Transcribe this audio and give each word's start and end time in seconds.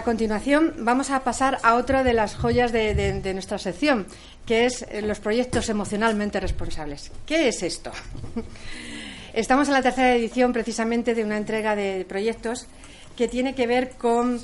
A 0.00 0.02
continuación, 0.02 0.72
vamos 0.78 1.10
a 1.10 1.22
pasar 1.24 1.58
a 1.62 1.74
otra 1.74 2.02
de 2.02 2.14
las 2.14 2.34
joyas 2.34 2.72
de, 2.72 3.32
nuestra 3.34 3.58
sección, 3.58 4.06
que 4.46 4.64
es 4.64 4.80
eh, 4.88 5.02
los 5.02 5.20
proyectos 5.20 5.68
emocionalmente 5.68 6.40
responsables. 6.40 7.12
¿Qué 7.26 7.48
es 7.48 7.62
esto? 7.62 7.92
Estamos 9.34 9.68
en 9.68 9.74
la 9.74 9.82
tercera 9.82 10.14
edición 10.14 10.54
precisamente 10.54 11.14
de 11.14 11.22
una 11.22 11.36
entrega 11.36 11.76
de 11.76 12.06
proyectos 12.08 12.66
que 13.14 13.28
tiene 13.28 13.54
que 13.54 13.66
ver 13.66 13.90
con, 13.98 14.40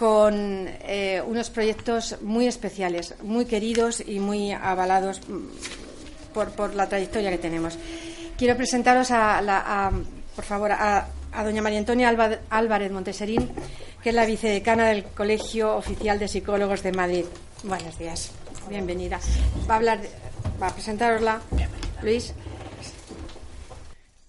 eh, 0.00 1.20
unos 1.26 1.50
proyectos 1.50 2.18
muy 2.22 2.46
especiales, 2.46 3.16
muy 3.24 3.46
queridos 3.46 4.04
y 4.06 4.20
muy 4.20 4.52
avalados 4.52 5.20
mm, 5.28 6.32
por, 6.32 6.76
la 6.76 6.88
trayectoria 6.88 7.32
que 7.32 7.38
tenemos. 7.38 7.76
Quiero 8.38 8.56
presentaros 8.56 9.10
a, 9.10 9.42
la, 9.42 9.90
por 10.36 10.44
favor, 10.44 10.70
a, 10.70 11.08
a 11.32 11.44
doña 11.44 11.60
María 11.60 11.80
Antonia 11.80 12.08
Álvarez 12.50 12.92
Monteserín, 12.92 13.50
que 14.06 14.10
es 14.10 14.14
la 14.14 14.24
vicedecana 14.24 14.86
del 14.86 15.02
Colegio 15.02 15.74
Oficial 15.74 16.20
de 16.20 16.28
Psicólogos 16.28 16.84
de 16.84 16.92
Madrid. 16.92 17.24
Buenos 17.64 17.98
días, 17.98 18.30
bienvenida. 18.68 19.18
Va 19.68 19.74
a 19.74 19.76
hablar, 19.78 20.00
va 20.62 20.68
a 20.68 20.72
presentarosla, 20.72 21.40
Luis. 22.04 22.32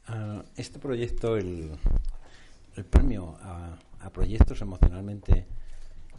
Ah, 0.07 0.41
este 0.55 0.79
proyecto, 0.79 1.37
el, 1.37 1.77
premio 2.89 3.37
a, 3.39 3.77
proyectos 4.11 4.63
emocionalmente 4.63 5.45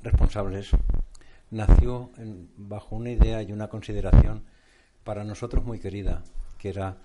responsables, 0.04 0.70
nació 1.50 2.12
bajo 2.56 2.94
una 2.94 3.10
idea 3.10 3.42
y 3.42 3.50
una 3.50 3.66
consideración 3.66 4.44
para 5.02 5.24
nosotros 5.24 5.64
muy 5.64 5.80
querida, 5.80 6.22
que 6.58 6.68
era 6.68 6.98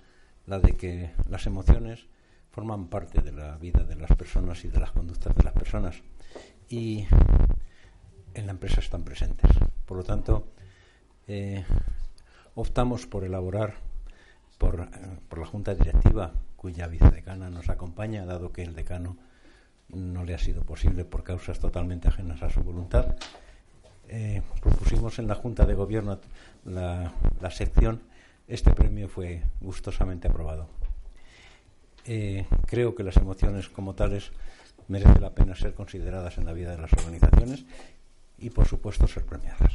la 0.46 0.60
de 0.60 0.76
que 0.76 1.10
las 1.28 1.46
emociones 1.46 2.06
forman 2.54 2.86
parte 2.86 3.20
de 3.20 3.32
la 3.32 3.56
vida 3.56 3.82
de 3.82 3.96
las 3.96 4.14
personas 4.14 4.64
y 4.64 4.68
de 4.68 4.78
las 4.78 4.92
conductas 4.92 5.34
de 5.34 5.42
las 5.42 5.52
personas 5.52 5.96
y 6.68 7.04
en 8.32 8.46
la 8.46 8.52
empresa 8.52 8.78
están 8.78 9.02
presentes. 9.02 9.50
Por 9.84 9.96
lo 9.96 10.04
tanto, 10.04 10.52
eh, 11.26 11.64
optamos 12.54 13.06
por 13.06 13.24
elaborar 13.24 13.74
por, 14.56 14.80
eh, 14.82 15.18
por, 15.28 15.40
la 15.40 15.46
Junta 15.46 15.74
Directiva, 15.74 16.32
cuya 16.56 16.86
vicedecana 16.86 17.50
nos 17.50 17.68
acompaña, 17.70 18.24
dado 18.24 18.52
que 18.52 18.62
el 18.62 18.76
decano 18.76 19.16
no 19.88 20.24
le 20.24 20.34
ha 20.34 20.38
sido 20.38 20.62
posible 20.62 21.04
por 21.04 21.24
causas 21.24 21.58
totalmente 21.58 22.06
ajenas 22.06 22.40
a 22.44 22.50
su 22.50 22.62
voluntad. 22.62 23.16
Eh, 24.06 24.42
propusimos 24.62 25.18
en 25.18 25.26
la 25.26 25.34
Junta 25.34 25.66
de 25.66 25.74
Gobierno 25.74 26.20
la 26.64 27.50
sección. 27.50 28.02
Este 28.46 28.70
premio 28.70 29.08
fue 29.08 29.42
gustosamente 29.60 30.28
aprobado. 30.28 30.83
Eh, 32.06 32.46
creo 32.66 32.94
que 32.94 33.02
las 33.02 33.16
emociones 33.16 33.68
como 33.68 33.94
tales 33.94 34.30
merece 34.88 35.20
la 35.20 35.34
pena 35.34 35.54
ser 35.54 35.74
consideradas 35.74 36.36
en 36.36 36.44
la 36.44 36.52
vida 36.52 36.72
de 36.72 36.78
las 36.78 36.92
organizaciones 36.92 37.64
y, 38.38 38.50
por 38.50 38.66
supuesto, 38.66 39.06
ser 39.08 39.24
premiadas. 39.24 39.72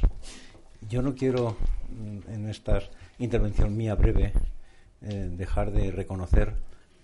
Yo 0.88 1.02
no 1.02 1.16
quiero, 1.16 1.58
mm, 1.90 2.32
en 2.32 2.50
esta 2.50 2.82
intervención 3.18 3.76
mía 3.76 3.96
breve, 3.96 4.34
eh, 5.02 5.30
dejar 5.32 5.72
de 5.72 5.92
reconocer 5.92 6.54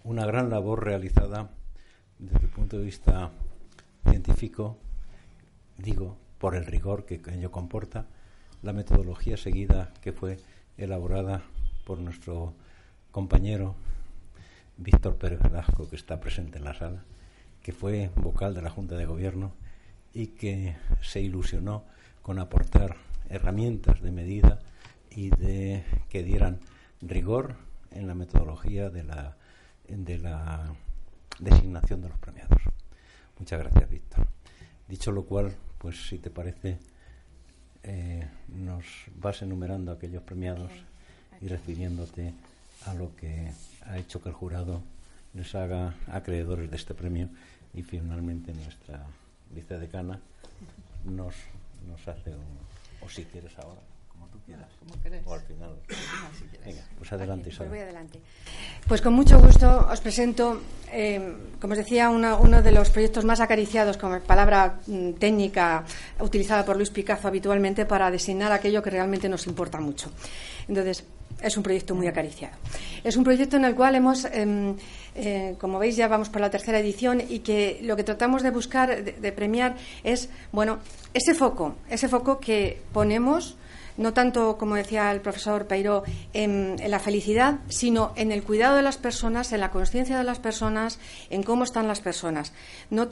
una 0.03 0.25
gran 0.25 0.49
labor 0.49 0.85
realizada 0.85 1.49
desde 2.19 2.45
el 2.45 2.51
punto 2.51 2.77
de 2.77 2.83
vista 2.83 3.31
científico, 4.07 4.77
digo, 5.77 6.17
por 6.37 6.55
el 6.55 6.65
rigor 6.65 7.05
que 7.05 7.19
ello 7.31 7.51
comporta, 7.51 8.05
la 8.61 8.73
metodología 8.73 9.37
seguida 9.37 9.93
que 10.01 10.13
fue 10.13 10.37
elaborada 10.77 11.43
por 11.85 11.99
nuestro 11.99 12.53
compañero 13.11 13.75
Víctor 14.77 15.17
Pérez 15.17 15.41
Velasco, 15.41 15.89
que 15.89 15.95
está 15.95 16.19
presente 16.19 16.57
en 16.57 16.65
la 16.65 16.73
sala, 16.73 17.03
que 17.61 17.71
fue 17.71 18.11
vocal 18.15 18.53
de 18.53 18.61
la 18.61 18.69
Junta 18.69 18.95
de 18.95 19.05
Gobierno 19.05 19.53
y 20.13 20.27
que 20.27 20.75
se 21.01 21.21
ilusionó 21.21 21.83
con 22.21 22.39
aportar 22.39 22.95
herramientas 23.29 24.01
de 24.01 24.11
medida 24.11 24.59
y 25.09 25.29
de 25.29 25.83
que 26.09 26.23
dieran 26.23 26.59
rigor 27.01 27.55
en 27.91 28.07
la 28.07 28.15
metodología 28.15 28.89
de 28.89 29.03
la, 29.03 29.37
de 29.87 30.17
la 30.17 30.73
designación 31.39 32.01
de 32.01 32.09
los 32.09 32.17
premiados. 32.19 32.61
Muchas 33.39 33.59
gracias, 33.59 33.89
Víctor. 33.89 34.27
Dicho 34.87 35.11
lo 35.11 35.25
cual, 35.25 35.55
pues 35.77 36.07
si 36.07 36.19
te 36.19 36.29
parece, 36.29 36.77
eh, 37.83 38.27
nos 38.49 38.85
vas 39.15 39.41
enumerando 39.41 39.91
aquellos 39.91 40.23
premiados 40.23 40.71
y 41.41 41.47
refiriéndote 41.47 42.33
a 42.85 42.93
lo 42.93 43.15
que 43.15 43.51
ha 43.85 43.97
hecho 43.97 44.21
que 44.21 44.29
el 44.29 44.35
jurado 44.35 44.81
les 45.33 45.53
haga 45.55 45.93
acreedores 46.07 46.69
de 46.69 46.77
este 46.77 46.93
premio 46.93 47.29
y 47.73 47.83
finalmente 47.83 48.53
nuestra 48.53 49.05
vicedecana 49.51 50.19
nos, 51.05 51.35
nos 51.87 52.07
hace 52.07 52.31
un... 52.31 52.59
o 53.01 53.09
si 53.09 53.25
quieres 53.25 53.57
ahora 53.59 53.81
como 54.15 54.27
tú 54.27 54.39
quieras. 54.45 54.69
O 55.25 55.33
al 55.33 55.41
final. 55.41 55.75
Venga 56.65 56.81
pues 56.97 57.11
adelante 57.11 57.51
pues 57.55 57.69
voy 57.69 57.79
adelante. 57.79 58.19
Pues 58.87 59.01
con 59.01 59.13
mucho 59.13 59.39
gusto 59.39 59.87
os 59.91 59.99
presento 59.99 60.61
eh, 60.91 61.35
como 61.59 61.73
os 61.73 61.77
decía 61.77 62.09
uno 62.09 62.61
de 62.61 62.71
los 62.71 62.89
proyectos 62.89 63.25
más 63.25 63.39
acariciados 63.41 63.97
como 63.97 64.19
palabra 64.21 64.79
mm, 64.87 65.13
técnica 65.13 65.83
utilizada 66.19 66.63
por 66.63 66.77
Luis 66.77 66.89
Picasso 66.89 67.27
habitualmente 67.27 67.85
para 67.85 68.09
designar 68.09 68.51
aquello 68.51 68.81
que 68.81 68.89
realmente 68.89 69.27
nos 69.27 69.47
importa 69.47 69.79
mucho. 69.79 70.11
Entonces 70.67 71.03
es 71.45 71.57
un 71.57 71.63
proyecto 71.63 71.93
muy 71.93 72.07
acariciado. 72.07 72.55
Es 73.03 73.15
un 73.15 73.23
proyecto 73.23 73.55
en 73.57 73.65
el 73.65 73.75
cual 73.75 73.95
hemos, 73.95 74.25
em, 74.25 74.75
eh, 75.15 75.55
como 75.59 75.77
veis, 75.77 75.95
ya 75.95 76.07
vamos 76.07 76.29
por 76.29 76.41
la 76.41 76.49
tercera 76.49 76.79
edición 76.79 77.21
y 77.21 77.39
que 77.39 77.79
lo 77.83 77.95
que 77.95 78.03
tratamos 78.03 78.41
de 78.41 78.49
buscar, 78.49 79.03
de, 79.03 79.31
premiar, 79.31 79.75
es, 80.03 80.29
bueno, 80.51 80.79
ese 81.13 81.35
foco, 81.35 81.75
ese 81.89 82.07
foco 82.07 82.39
que 82.39 82.81
ponemos 82.91 83.57
no 83.97 84.13
tanto, 84.13 84.57
como 84.57 84.75
decía 84.75 85.11
el 85.11 85.21
profesor 85.21 85.67
Peiro, 85.67 86.03
en, 86.33 86.75
la 86.87 86.99
felicidad, 86.99 87.59
sino 87.69 88.11
en 88.15 88.31
el 88.31 88.43
cuidado 88.43 88.75
de 88.75 88.81
las 88.81 88.97
personas, 88.97 89.51
en 89.51 89.59
la 89.59 89.71
conciencia 89.71 90.17
de 90.17 90.23
las 90.23 90.39
personas, 90.39 90.99
en 91.29 91.43
cómo 91.43 91.63
están 91.63 91.87
las 91.87 92.01
personas. 92.01 92.53
No, 92.89 93.07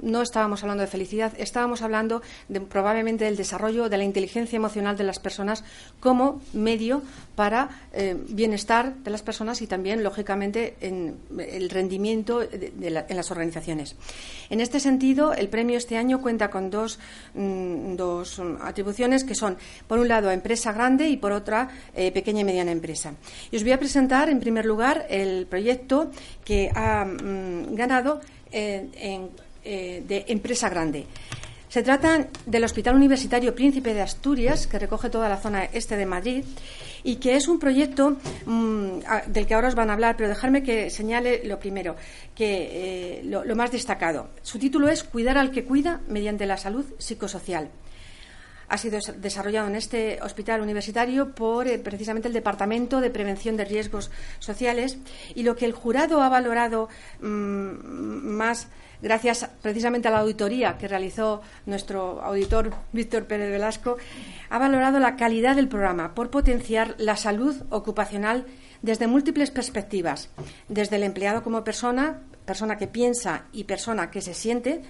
no, 0.00 0.22
estábamos 0.22 0.62
hablando 0.62 0.82
de 0.82 0.86
felicidad, 0.86 1.32
estábamos 1.38 1.82
hablando 1.82 2.22
de, 2.48 2.60
probablemente 2.60 3.24
del 3.24 3.36
desarrollo 3.36 3.88
de 3.88 3.98
la 3.98 4.04
inteligencia 4.04 4.56
emocional 4.56 4.96
de 4.96 5.04
las 5.04 5.18
personas 5.18 5.64
como 6.00 6.40
medio 6.52 7.02
para 7.34 7.68
eh, 7.92 8.16
bienestar 8.28 8.94
de 8.96 9.10
las 9.10 9.22
personas 9.22 9.62
y 9.62 9.66
también, 9.66 10.02
lógicamente, 10.02 10.76
en 10.80 11.18
el 11.38 11.70
rendimiento 11.70 12.42
en 12.42 13.16
las 13.16 13.30
organizaciones. 13.30 13.96
En 14.50 14.60
este 14.60 14.80
sentido, 14.80 15.34
el 15.34 15.48
premio 15.48 15.76
este 15.76 15.96
año 15.96 16.20
cuenta 16.20 16.50
con 16.50 16.70
dos, 16.70 16.98
mm, 17.34 17.96
dos 17.96 18.40
atribuciones 18.60 19.24
que 19.24 19.34
son, 19.34 19.58
un 19.98 20.08
lado, 20.08 20.30
empresa 20.30 20.72
grande 20.72 21.08
y 21.08 21.16
por 21.16 21.32
otra, 21.32 21.68
eh, 21.94 22.12
pequeña 22.12 22.40
y 22.40 22.44
mediana 22.44 22.72
empresa. 22.72 23.14
Y 23.50 23.56
os 23.56 23.62
voy 23.62 23.72
a 23.72 23.78
presentar, 23.78 24.28
en 24.28 24.40
primer 24.40 24.64
lugar, 24.64 25.06
el 25.08 25.46
proyecto 25.46 26.10
que 26.44 26.70
ha 26.74 27.04
mm, 27.04 27.74
ganado 27.74 28.20
eh, 28.52 28.88
eh, 29.64 30.02
de 30.06 30.24
empresa 30.28 30.68
grande. 30.68 31.06
Se 31.68 31.82
trata 31.82 32.26
del 32.46 32.64
Hospital 32.64 32.96
Universitario 32.96 33.54
Príncipe 33.54 33.92
de 33.92 34.00
Asturias, 34.00 34.66
que 34.66 34.78
recoge 34.78 35.10
toda 35.10 35.28
la 35.28 35.36
zona 35.36 35.64
este 35.64 35.96
de 35.96 36.06
Madrid, 36.06 36.44
y 37.04 37.16
que 37.16 37.36
es 37.36 37.46
un 37.46 37.58
proyecto 37.58 38.16
mm, 38.46 39.00
del 39.26 39.46
que 39.46 39.54
ahora 39.54 39.68
os 39.68 39.74
van 39.74 39.90
a 39.90 39.92
hablar, 39.92 40.16
pero 40.16 40.30
dejarme 40.30 40.62
que 40.62 40.88
señale 40.88 41.42
lo 41.44 41.58
primero, 41.58 41.94
que 42.34 43.20
lo, 43.24 43.44
más 43.54 43.70
destacado. 43.70 44.30
Su 44.42 44.58
título 44.58 44.88
es 44.88 45.04
Cuidar 45.04 45.36
al 45.36 45.50
que 45.50 45.64
cuida 45.64 46.00
mediante 46.08 46.46
la 46.46 46.56
salud 46.56 46.86
psicosocial 46.98 47.68
ha 48.68 48.78
sido 48.78 48.98
desarrollado 49.16 49.68
en 49.68 49.76
este 49.76 50.18
hospital 50.22 50.60
universitario 50.60 51.34
por 51.34 51.66
eh, 51.66 51.78
precisamente 51.78 52.28
el 52.28 52.34
Departamento 52.34 53.00
de 53.00 53.10
Prevención 53.10 53.56
de 53.56 53.64
Riesgos 53.64 54.10
Sociales 54.38 54.98
y 55.34 55.42
lo 55.42 55.56
que 55.56 55.64
el 55.64 55.72
jurado 55.72 56.22
ha 56.22 56.28
valorado 56.28 56.88
mm, 57.20 57.26
más 57.26 58.68
gracias 59.00 59.48
precisamente 59.62 60.08
a 60.08 60.10
la 60.10 60.20
auditoría 60.20 60.76
que 60.76 60.88
realizó 60.88 61.42
nuestro 61.66 62.20
auditor 62.22 62.72
Víctor 62.92 63.26
Pérez 63.26 63.50
Velasco, 63.50 63.96
ha 64.50 64.58
valorado 64.58 64.98
la 64.98 65.16
calidad 65.16 65.56
del 65.56 65.68
programa 65.68 66.14
por 66.14 66.30
potenciar 66.30 66.94
la 66.98 67.16
salud 67.16 67.56
ocupacional 67.70 68.46
desde 68.82 69.06
múltiples 69.06 69.50
perspectivas, 69.50 70.30
desde 70.68 70.96
el 70.96 71.02
empleado 71.02 71.42
como 71.42 71.64
persona, 71.64 72.20
persona 72.44 72.76
que 72.78 72.86
piensa 72.86 73.44
y 73.52 73.64
persona 73.64 74.10
que 74.10 74.20
se 74.20 74.34
siente, 74.34 74.82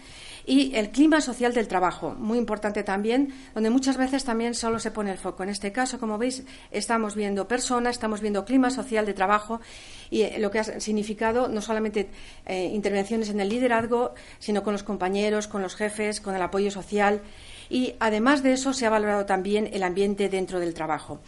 y 0.49 0.75
el 0.75 0.89
clima 0.89 1.21
social 1.21 1.53
del 1.53 1.69
trabajo, 1.69 2.15
muy 2.19 2.39
importante 2.39 2.83
también, 2.83 3.35
donde 3.55 3.69
muchas 3.69 3.99
veces 3.99 4.25
también 4.25 4.55
solo 4.55 4.79
se 4.79 4.91
pone 4.91 5.13
el 5.13 5.19
foco. 5.19 5.43
En 5.43 5.51
este 5.51 5.73
caso, 5.73 6.01
como 6.01 6.17
veis, 6.17 6.43
estamos 6.71 7.15
viendo 7.15 7.47
personas, 7.47 7.97
estamos 7.97 8.23
viendo 8.23 8.47
clima 8.47 8.71
social 8.71 9.05
de 9.05 9.13
trabajo 9.13 9.61
y 10.09 10.23
eh, 10.23 10.39
lo 10.39 10.51
que 10.51 10.61
ha 10.61 10.81
significado 10.81 11.49
no 11.49 11.61
solamente 11.61 12.09
eh, 12.47 12.65
intervenciones 12.73 13.29
en 13.29 13.41
el 13.41 13.51
liderazgo, 13.51 14.15
sino 14.39 14.63
con 14.63 14.73
los 14.73 14.83
compañeros, 14.83 15.49
con 15.49 15.61
los 15.61 15.77
jefes, 15.77 16.23
con 16.23 16.35
el 16.35 16.41
apoyo 16.41 16.71
social 16.71 17.21
y 17.69 17.97
además 18.01 18.43
de 18.43 18.55
eso 18.55 18.73
se 18.73 18.87
ha 18.87 18.91
valorado 18.91 19.27
también 19.27 19.69
el 19.75 19.83
ambiente 19.83 20.31
dentro 20.31 20.61
del 20.61 20.73
trabajo. 20.73 21.21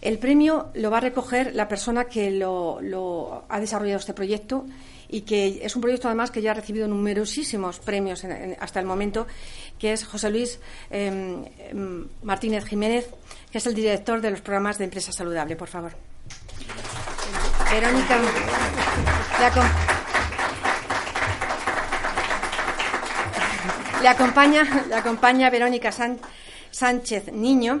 El 0.00 0.18
premio 0.18 0.68
lo 0.74 0.88
va 0.88 0.98
a 0.98 1.00
recoger 1.00 1.52
la 1.56 1.66
persona 1.66 2.04
que 2.04 2.30
lo 2.30 3.44
ha 3.48 3.58
desarrollado 3.58 3.98
este 3.98 4.14
proyecto 4.14 4.66
y 5.12 5.20
que 5.20 5.60
es 5.62 5.76
un 5.76 5.82
proyecto 5.82 6.08
además 6.08 6.30
que 6.30 6.40
ya 6.40 6.50
ha 6.50 6.54
recibido 6.54 6.88
numerosísimos 6.88 7.78
premios 7.78 8.24
hasta 8.58 8.80
el 8.80 8.86
momento, 8.86 9.26
que 9.78 9.92
es 9.92 10.04
José 10.04 10.30
Luis 10.30 10.58
em, 10.90 11.44
em, 11.58 12.08
Martínez 12.22 12.64
Jiménez, 12.64 13.08
que 13.50 13.58
es 13.58 13.66
el 13.66 13.74
director 13.74 14.22
de 14.22 14.30
los 14.30 14.40
programas 14.40 14.78
de 14.78 14.84
Empresa 14.84 15.12
Saludable. 15.12 15.54
Por 15.54 15.68
favor. 15.68 15.92
Verónica. 17.70 18.18
Le 24.00 24.08
acompaña, 24.08 24.84
le 24.88 24.94
acompaña 24.94 25.50
Verónica 25.50 25.90
Sánchez 26.70 27.32
Niño, 27.32 27.80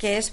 que 0.00 0.16
es 0.16 0.32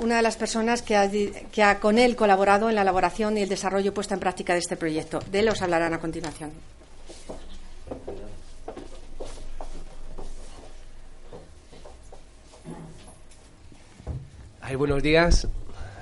una 0.00 0.16
de 0.16 0.22
las 0.22 0.36
personas 0.36 0.82
que 0.82 0.96
ha, 0.96 1.80
con 1.80 1.98
él 1.98 2.16
colaborado 2.16 2.68
en 2.68 2.74
la 2.74 2.82
elaboración 2.82 3.36
y 3.36 3.42
el 3.42 3.48
desarrollo 3.48 3.94
puesta 3.94 4.14
en 4.14 4.20
práctica 4.20 4.52
de 4.52 4.60
este 4.60 4.76
proyecto. 4.76 5.20
De 5.30 5.40
él 5.40 5.48
os 5.48 5.62
hablarán 5.62 5.94
a 5.94 6.00
continuación. 6.00 6.52
Ay, 14.60 14.76
buenos 14.76 15.02
días. 15.02 15.48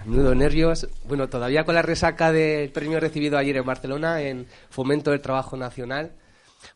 Nudo 0.05 0.35
nervios. 0.35 0.89
Bueno, 1.05 1.29
todavía 1.29 1.65
con 1.65 1.75
la 1.75 1.83
resaca 1.83 2.33
del 2.33 2.71
premio 2.71 3.01
recibido 3.01 3.39
ayer 3.39 3.57
en 3.57 3.65
Barcelona 3.65 4.21
en 4.23 4.47
Fomento 4.71 5.11
del 5.11 5.21
Trabajo 5.21 5.57
Nacional. 5.57 6.13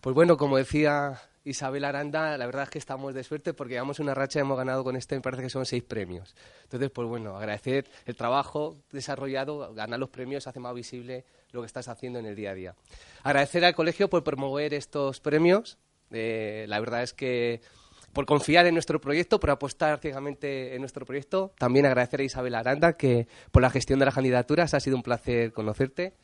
Pues 0.00 0.14
bueno, 0.14 0.37
como 0.37 0.56
decía 0.56 1.20
Isabel 1.45 1.85
Aranda, 1.85 2.37
la 2.37 2.47
verdad 2.47 2.65
es 2.65 2.71
que 2.71 2.79
estamos 2.79 3.15
de 3.15 3.25
suerte 3.25 3.55
porque 3.55 3.75
llevamos 3.75 3.99
una 3.99 4.15
racha 4.15 4.39
y 4.39 4.43
hemos 4.43 4.59
ganado 4.59 4.85
con 4.85 4.97
este, 4.97 5.15
me 5.15 5.23
parece 5.23 5.43
que 5.43 5.51
son 5.51 5.65
seis 5.65 5.83
premios. 5.83 6.35
Entonces, 6.65 6.91
pues 6.91 7.09
bueno, 7.09 7.37
agradecer 7.37 7.89
el 8.05 8.15
trabajo 8.15 8.77
desarrollado, 8.93 9.73
ganar 9.75 9.99
los 9.99 10.11
premios 10.11 10.47
hace 10.47 10.61
más 10.61 10.75
visible 10.75 11.25
lo 11.53 11.61
que 11.61 11.67
estás 11.67 11.89
haciendo 11.89 12.19
en 12.19 12.27
el 12.27 12.37
día 12.37 12.51
a 12.51 12.55
día. 12.55 12.75
Agradecer 13.23 13.65
al 13.65 13.75
colegio 13.75 14.11
por 14.11 14.23
promover 14.23 14.75
estos 14.75 15.21
premios. 15.21 15.79
Eh, 16.11 16.67
la 16.69 16.79
verdad 16.81 17.03
es 17.03 17.13
que 17.13 17.61
por 18.13 18.27
confiar 18.27 18.67
en 18.67 18.75
nuestro 18.75 19.01
proyecto, 19.01 19.39
por 19.39 19.51
apostar 19.51 19.99
ciegamente 19.99 20.75
en 20.75 20.81
nuestro 20.81 21.07
proyecto. 21.07 21.53
También 21.59 21.87
agradecer 21.87 22.21
a 22.21 22.25
Isabel 22.25 22.55
Aranda 22.55 22.95
que 22.95 23.29
por 23.51 23.63
la 23.63 23.71
gestión 23.71 23.99
de 23.99 24.05
las 24.05 24.15
candidaturas 24.15 24.75
ha 24.75 24.81
sido 24.81 24.97
un 24.97 25.03
placer 25.03 25.53
conocerte. 25.53 26.15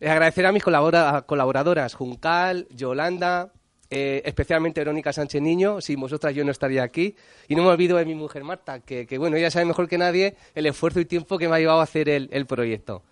Eh, 0.00 0.08
agradecer 0.08 0.46
a 0.46 0.52
mis 0.52 0.62
colaboradoras, 0.62 1.94
Juncal, 1.94 2.66
Yolanda, 2.70 3.52
eh, 3.90 4.22
especialmente 4.24 4.80
Verónica 4.80 5.12
Sánchez 5.12 5.40
Niño, 5.40 5.80
sin 5.80 5.98
vosotras 5.98 6.34
yo 6.34 6.44
no 6.44 6.50
estaría 6.50 6.82
aquí. 6.82 7.14
Y 7.48 7.54
no 7.54 7.62
me 7.62 7.68
olvido 7.68 7.96
de 7.96 8.04
mi 8.04 8.14
mujer 8.14 8.44
Marta, 8.44 8.80
que, 8.80 9.06
bueno, 9.18 9.36
ella 9.36 9.50
sabe 9.50 9.64
mejor 9.64 9.88
que 9.88 9.98
nadie 9.98 10.36
el 10.54 10.66
esfuerzo 10.66 11.00
y 11.00 11.06
tiempo 11.06 11.38
que 11.38 11.48
me 11.48 11.56
ha 11.56 11.58
llevado 11.58 11.80
a 11.80 11.84
hacer 11.84 12.08
el, 12.08 12.46
proyecto. 12.46 13.02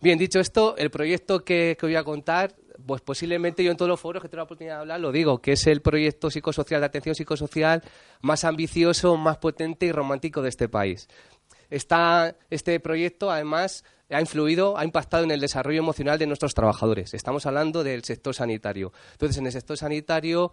Bien, 0.00 0.18
dicho 0.18 0.40
esto, 0.40 0.76
el 0.76 0.90
proyecto 0.90 1.44
que, 1.44 1.76
que, 1.78 1.86
voy 1.86 1.96
a 1.96 2.04
contar, 2.04 2.54
pues 2.86 3.02
posiblemente 3.02 3.62
yo 3.62 3.70
en 3.70 3.76
todos 3.76 3.88
los 3.88 4.00
foros 4.00 4.22
que 4.22 4.28
tengo 4.28 4.38
la 4.38 4.44
oportunidad 4.44 4.76
de 4.76 4.80
hablar 4.80 5.00
lo 5.00 5.12
digo, 5.12 5.38
que 5.40 5.52
es 5.52 5.66
el 5.66 5.80
proyecto 5.80 6.30
psicosocial 6.30 6.80
de 6.80 6.86
atención 6.86 7.14
psicosocial 7.14 7.82
más 8.20 8.44
ambicioso, 8.44 9.16
más 9.16 9.38
potente 9.38 9.86
y 9.86 9.92
romántico 9.92 10.42
de 10.42 10.48
este 10.48 10.68
país. 10.68 11.08
Está 11.70 12.36
este 12.50 12.78
proyecto, 12.80 13.30
además, 13.30 13.84
ha 14.14 14.20
influido, 14.20 14.78
ha 14.78 14.84
impactado 14.84 15.24
en 15.24 15.30
el 15.30 15.40
desarrollo 15.40 15.78
emocional 15.78 16.18
de 16.18 16.26
nuestros 16.26 16.54
trabajadores. 16.54 17.14
Estamos 17.14 17.46
hablando 17.46 17.82
del 17.82 18.04
sector 18.04 18.34
sanitario. 18.34 18.92
Entonces, 19.12 19.38
en 19.38 19.46
el 19.46 19.52
sector 19.52 19.76
sanitario 19.76 20.52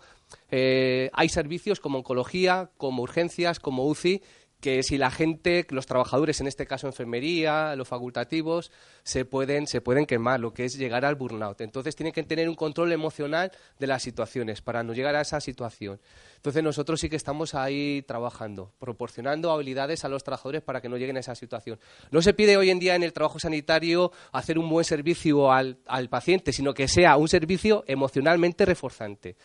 eh, 0.50 1.10
hay 1.14 1.30
servicios 1.30 1.80
como 1.80 2.00
oncología, 2.00 2.72
como 2.78 3.04
urgencias, 3.04 3.60
como 3.60 3.86
UCI, 3.86 4.22
que 4.62 4.84
si 4.84 4.98
la 4.98 5.12
gente, 5.12 5.66
los 5.72 5.88
trabajadores, 5.88 6.40
en 6.40 6.48
este 6.48 6.68
caso 6.68 6.88
enfermería, 6.88 7.76
los 7.76 7.88
facultativos, 7.88 8.72
se 9.04 9.26
pueden, 9.26 9.68
se 9.68 9.82
pueden 9.82 10.06
quemar, 10.06 10.40
lo 10.40 10.54
que 10.54 10.66
es 10.66 10.78
llegar 10.78 11.04
al 11.04 11.16
burnout. 11.16 11.60
Entonces 11.62 11.96
tienen 11.96 12.14
que 12.14 12.24
tener 12.24 12.48
un 12.48 12.56
control 12.56 12.92
emocional 12.92 13.52
de 13.80 13.88
las 13.88 14.04
situaciones 14.04 14.62
para 14.62 14.84
no 14.84 14.94
llegar 14.94 15.16
a 15.16 15.22
esa 15.22 15.42
situación. 15.42 16.00
Entonces 16.36 16.64
nosotros 16.64 17.00
sí 17.00 17.10
que 17.10 17.16
estamos 17.16 17.56
ahí 17.56 18.04
trabajando, 18.04 18.72
proporcionando 18.80 19.52
habilidades 19.52 20.06
a 20.06 20.10
los 20.10 20.24
trabajadores 20.24 20.62
para 20.62 20.80
que 20.80 20.90
no 20.90 20.98
lleguen 20.98 21.18
a 21.18 21.22
esa 21.22 21.36
situación. 21.36 21.80
No 22.12 22.22
se 22.22 22.34
pide 22.34 22.56
hoy 22.56 22.70
en 22.70 22.80
día 22.80 22.96
en 22.96 23.04
el 23.04 23.14
trabajo 23.14 23.40
sanitario 23.40 24.12
hacer 24.32 24.60
un 24.60 24.70
buen 24.70 24.86
servicio 24.86 25.52
al, 25.52 25.80
al 25.88 26.08
paciente, 26.10 26.54
sino 26.54 26.74
que 26.74 26.88
sea 26.88 27.18
un 27.18 27.28
servicio 27.28 27.84
emocionalmente 27.88 28.66
reforzante. 28.66 29.36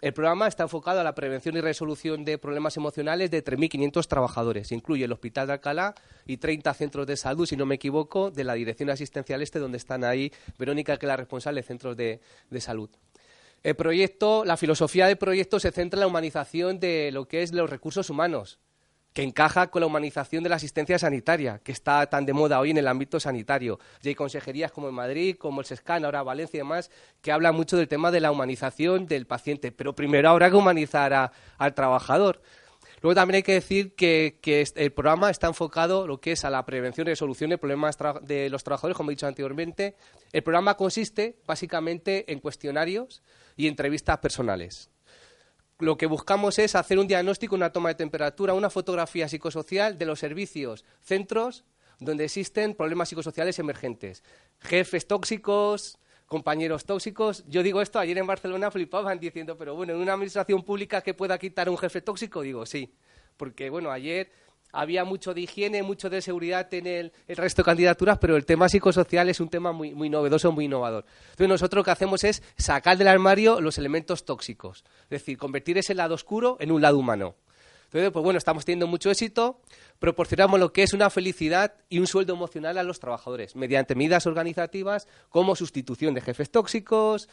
El 0.00 0.12
programa 0.12 0.48
está 0.48 0.64
enfocado 0.64 1.00
a 1.00 1.04
la 1.04 1.14
prevención 1.14 1.56
y 1.56 1.60
resolución 1.60 2.24
de 2.24 2.36
problemas 2.36 2.76
emocionales 2.76 3.30
de 3.30 3.44
3.500 3.44 4.06
trabajadores. 4.06 4.72
Incluye 4.72 5.04
el 5.04 5.12
Hospital 5.12 5.46
de 5.46 5.52
Alcalá 5.54 5.94
y 6.26 6.36
30 6.36 6.74
centros 6.74 7.06
de 7.06 7.16
salud, 7.16 7.46
si 7.46 7.56
no 7.56 7.64
me 7.64 7.76
equivoco, 7.76 8.30
de 8.30 8.44
la 8.44 8.54
Dirección 8.54 8.90
Asistencial 8.90 9.40
Este, 9.40 9.58
donde 9.58 9.78
están 9.78 10.04
ahí 10.04 10.32
Verónica, 10.58 10.96
que 10.98 11.06
es 11.06 11.08
la 11.08 11.16
responsable 11.16 11.60
de 11.60 11.66
centros 11.66 11.96
de, 11.96 12.20
de 12.50 12.60
salud. 12.60 12.90
El 13.62 13.76
proyecto, 13.76 14.44
la 14.44 14.58
filosofía 14.58 15.06
del 15.06 15.16
proyecto 15.16 15.58
se 15.58 15.72
centra 15.72 15.96
en 15.96 16.00
la 16.02 16.06
humanización 16.08 16.80
de 16.80 17.10
lo 17.12 17.26
que 17.26 17.42
es 17.42 17.52
los 17.54 17.70
recursos 17.70 18.10
humanos 18.10 18.58
que 19.14 19.22
encaja 19.22 19.70
con 19.70 19.80
la 19.80 19.86
humanización 19.86 20.42
de 20.42 20.50
la 20.50 20.56
asistencia 20.56 20.98
sanitaria, 20.98 21.60
que 21.62 21.70
está 21.70 22.04
tan 22.06 22.26
de 22.26 22.32
moda 22.32 22.58
hoy 22.58 22.72
en 22.72 22.78
el 22.78 22.88
ámbito 22.88 23.20
sanitario. 23.20 23.78
Y 24.02 24.08
hay 24.08 24.14
consejerías 24.16 24.72
como 24.72 24.88
en 24.88 24.94
Madrid, 24.94 25.36
como 25.38 25.60
el 25.60 25.66
SESCAN, 25.66 26.04
ahora 26.04 26.24
Valencia 26.24 26.58
y 26.58 26.60
demás, 26.60 26.90
que 27.22 27.30
hablan 27.30 27.54
mucho 27.54 27.76
del 27.76 27.86
tema 27.86 28.10
de 28.10 28.20
la 28.20 28.32
humanización 28.32 29.06
del 29.06 29.26
paciente. 29.26 29.70
Pero 29.70 29.94
primero 29.94 30.28
habrá 30.30 30.50
que 30.50 30.56
humanizar 30.56 31.32
al 31.56 31.74
trabajador. 31.74 32.42
Luego 33.02 33.14
también 33.14 33.36
hay 33.36 33.42
que 33.44 33.52
decir 33.52 33.94
que, 33.94 34.40
el 34.74 34.92
programa 34.92 35.30
está 35.30 35.46
enfocado 35.46 36.08
lo 36.08 36.20
que 36.20 36.32
es 36.32 36.44
a 36.44 36.50
la 36.50 36.64
prevención 36.66 37.06
y 37.06 37.10
resolución 37.10 37.50
de 37.50 37.58
problemas 37.58 37.96
de 38.22 38.50
los 38.50 38.64
trabajadores, 38.64 38.96
como 38.96 39.10
he 39.10 39.14
dicho 39.14 39.28
anteriormente. 39.28 39.94
El 40.32 40.42
programa 40.42 40.76
consiste 40.76 41.36
básicamente 41.46 42.32
en 42.32 42.40
cuestionarios 42.40 43.22
y 43.56 43.68
entrevistas 43.68 44.18
personales 44.18 44.90
lo 45.78 45.96
que 45.96 46.06
buscamos 46.06 46.58
es 46.58 46.74
hacer 46.74 46.98
un 46.98 47.08
diagnóstico, 47.08 47.54
una 47.54 47.72
toma 47.72 47.90
de 47.90 47.96
temperatura, 47.96 48.54
una 48.54 48.70
fotografía 48.70 49.28
psicosocial 49.28 49.98
de 49.98 50.06
los 50.06 50.20
servicios, 50.20 50.84
centros 51.00 51.64
donde 51.98 52.24
existen 52.24 52.74
problemas 52.74 53.08
psicosociales 53.08 53.58
emergentes. 53.58 54.22
Jefes 54.60 55.06
tóxicos, 55.06 55.98
compañeros 56.26 56.84
tóxicos. 56.84 57.44
Yo 57.46 57.62
digo 57.62 57.80
esto, 57.80 57.98
ayer 57.98 58.18
en 58.18 58.26
Barcelona 58.26 58.70
flipaban 58.70 59.18
diciendo, 59.18 59.56
pero 59.56 59.74
bueno, 59.74 59.94
en 59.94 60.00
una 60.00 60.12
administración 60.14 60.62
pública 60.62 61.00
que 61.02 61.14
pueda 61.14 61.38
quitar 61.38 61.68
un 61.68 61.78
jefe 61.78 62.00
tóxico, 62.00 62.42
digo, 62.42 62.66
sí. 62.66 62.94
Porque, 63.36 63.68
bueno, 63.70 63.90
ayer 63.90 64.30
había 64.74 65.04
mucho 65.04 65.32
de 65.32 65.42
higiene, 65.42 65.82
mucho 65.82 66.10
de 66.10 66.20
seguridad 66.20 66.72
en 66.74 66.86
el, 66.86 67.12
resto 67.28 67.62
de 67.62 67.66
candidaturas, 67.66 68.18
pero 68.18 68.36
el 68.36 68.44
tema 68.44 68.68
psicosocial 68.68 69.28
es 69.28 69.40
un 69.40 69.48
tema 69.48 69.72
muy, 69.72 69.94
muy 69.94 70.10
novedoso, 70.10 70.52
muy 70.52 70.66
innovador. 70.66 71.04
Entonces 71.30 71.48
nosotros 71.48 71.80
lo 71.80 71.84
que 71.84 71.90
hacemos 71.92 72.24
es 72.24 72.42
sacar 72.58 72.98
del 72.98 73.08
armario 73.08 73.60
los 73.60 73.78
elementos 73.78 74.24
tóxicos, 74.24 74.84
es 75.04 75.10
decir, 75.10 75.38
convertir 75.38 75.78
ese 75.78 75.94
lado 75.94 76.14
oscuro 76.14 76.56
en 76.60 76.72
un 76.72 76.82
lado 76.82 76.98
humano. 76.98 77.36
Entonces, 77.94 78.10
pues 78.10 78.24
bueno, 78.24 78.38
estamos 78.38 78.64
teniendo 78.64 78.88
mucho 78.88 79.08
éxito, 79.08 79.60
proporcionamos 80.00 80.58
lo 80.58 80.72
que 80.72 80.82
es 80.82 80.94
una 80.94 81.10
felicidad 81.10 81.74
y 81.88 82.00
un 82.00 82.08
sueldo 82.08 82.34
emocional 82.34 82.76
a 82.76 82.82
los 82.82 82.98
trabajadores, 82.98 83.54
mediante 83.54 83.94
medidas 83.94 84.26
organizativas 84.26 85.06
como 85.28 85.54
sustitución 85.54 86.12
de 86.12 86.20
jefes 86.20 86.50
tóxicos, 86.50 87.28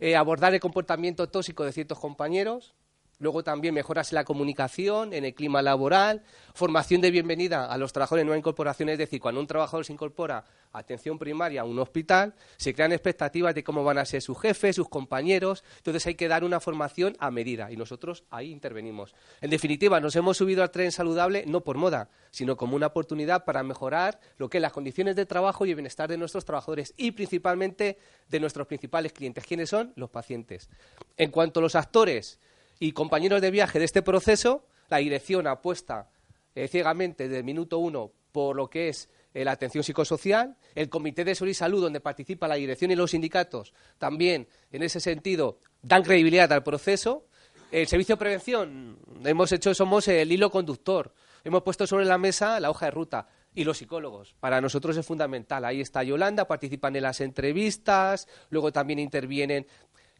eh, 0.00 0.16
abordar 0.16 0.52
el 0.52 0.58
comportamiento 0.58 1.28
tóxico 1.28 1.64
de 1.64 1.70
ciertos 1.70 2.00
compañeros, 2.00 2.74
Luego 3.20 3.44
también 3.44 3.74
mejoras 3.74 4.10
en 4.12 4.16
la 4.16 4.24
comunicación, 4.24 5.12
en 5.12 5.26
el 5.26 5.34
clima 5.34 5.60
laboral, 5.60 6.22
formación 6.54 7.02
de 7.02 7.10
bienvenida 7.10 7.66
a 7.66 7.76
los 7.76 7.92
trabajadores 7.92 8.22
en 8.22 8.28
nueva 8.28 8.38
incorporación, 8.38 8.88
es 8.88 8.96
decir, 8.96 9.20
cuando 9.20 9.42
un 9.42 9.46
trabajador 9.46 9.84
se 9.84 9.92
incorpora 9.92 10.42
a 10.72 10.78
atención 10.78 11.18
primaria 11.18 11.60
a 11.60 11.64
un 11.64 11.78
hospital, 11.78 12.34
se 12.56 12.72
crean 12.72 12.92
expectativas 12.92 13.54
de 13.54 13.62
cómo 13.62 13.84
van 13.84 13.98
a 13.98 14.06
ser 14.06 14.22
sus 14.22 14.40
jefes, 14.40 14.76
sus 14.76 14.88
compañeros, 14.88 15.64
entonces 15.76 16.06
hay 16.06 16.14
que 16.14 16.28
dar 16.28 16.44
una 16.44 16.60
formación 16.60 17.14
a 17.20 17.30
medida 17.30 17.70
y 17.70 17.76
nosotros 17.76 18.24
ahí 18.30 18.50
intervenimos. 18.50 19.14
En 19.42 19.50
definitiva, 19.50 20.00
nos 20.00 20.16
hemos 20.16 20.38
subido 20.38 20.62
al 20.62 20.70
tren 20.70 20.90
saludable 20.90 21.44
no 21.46 21.60
por 21.60 21.76
moda, 21.76 22.08
sino 22.30 22.56
como 22.56 22.74
una 22.74 22.86
oportunidad 22.86 23.44
para 23.44 23.62
mejorar 23.62 24.18
lo 24.38 24.48
que 24.48 24.56
es 24.56 24.62
las 24.62 24.72
condiciones 24.72 25.14
de 25.14 25.26
trabajo 25.26 25.66
y 25.66 25.70
el 25.70 25.76
bienestar 25.76 26.08
de 26.08 26.16
nuestros 26.16 26.46
trabajadores 26.46 26.94
y 26.96 27.10
principalmente 27.10 27.98
de 28.30 28.40
nuestros 28.40 28.66
principales 28.66 29.12
clientes. 29.12 29.44
¿Quiénes 29.44 29.68
son? 29.68 29.92
Los 29.96 30.08
pacientes. 30.08 30.70
En 31.18 31.30
cuanto 31.30 31.60
a 31.60 31.62
los 31.62 31.74
actores, 31.74 32.38
y 32.80 32.92
compañeros 32.92 33.40
de 33.40 33.52
viaje 33.52 33.78
de 33.78 33.84
este 33.84 34.02
proceso, 34.02 34.64
la 34.88 34.96
dirección 34.96 35.46
apuesta 35.46 36.10
eh, 36.54 36.66
ciegamente 36.66 37.24
desde 37.24 37.38
el 37.38 37.44
minuto 37.44 37.78
uno 37.78 38.10
por 38.32 38.56
lo 38.56 38.68
que 38.68 38.88
es 38.88 39.08
eh, 39.34 39.44
la 39.44 39.52
atención 39.52 39.84
psicosocial, 39.84 40.56
el 40.74 40.88
Comité 40.88 41.24
de 41.24 41.34
Salud 41.34 41.50
y 41.50 41.54
Salud, 41.54 41.82
donde 41.82 42.00
participa 42.00 42.48
la 42.48 42.54
dirección 42.54 42.90
y 42.90 42.96
los 42.96 43.10
sindicatos, 43.12 43.74
también 43.98 44.48
en 44.72 44.82
ese 44.82 44.98
sentido 44.98 45.58
dan 45.82 46.02
credibilidad 46.02 46.52
al 46.52 46.62
proceso. 46.62 47.26
El 47.70 47.86
servicio 47.86 48.16
de 48.16 48.18
prevención, 48.18 48.98
hemos 49.24 49.52
hecho, 49.52 49.72
somos 49.74 50.08
el 50.08 50.32
hilo 50.32 50.50
conductor. 50.50 51.14
Hemos 51.44 51.62
puesto 51.62 51.86
sobre 51.86 52.04
la 52.04 52.18
mesa 52.18 52.58
la 52.58 52.70
hoja 52.70 52.86
de 52.86 52.90
ruta 52.90 53.28
y 53.54 53.64
los 53.64 53.78
psicólogos. 53.78 54.34
Para 54.40 54.60
nosotros 54.60 54.96
es 54.96 55.06
fundamental. 55.06 55.64
Ahí 55.64 55.80
está 55.80 56.02
Yolanda, 56.02 56.46
participan 56.46 56.96
en 56.96 57.02
las 57.04 57.20
entrevistas, 57.20 58.28
luego 58.50 58.72
también 58.72 58.98
intervienen 58.98 59.66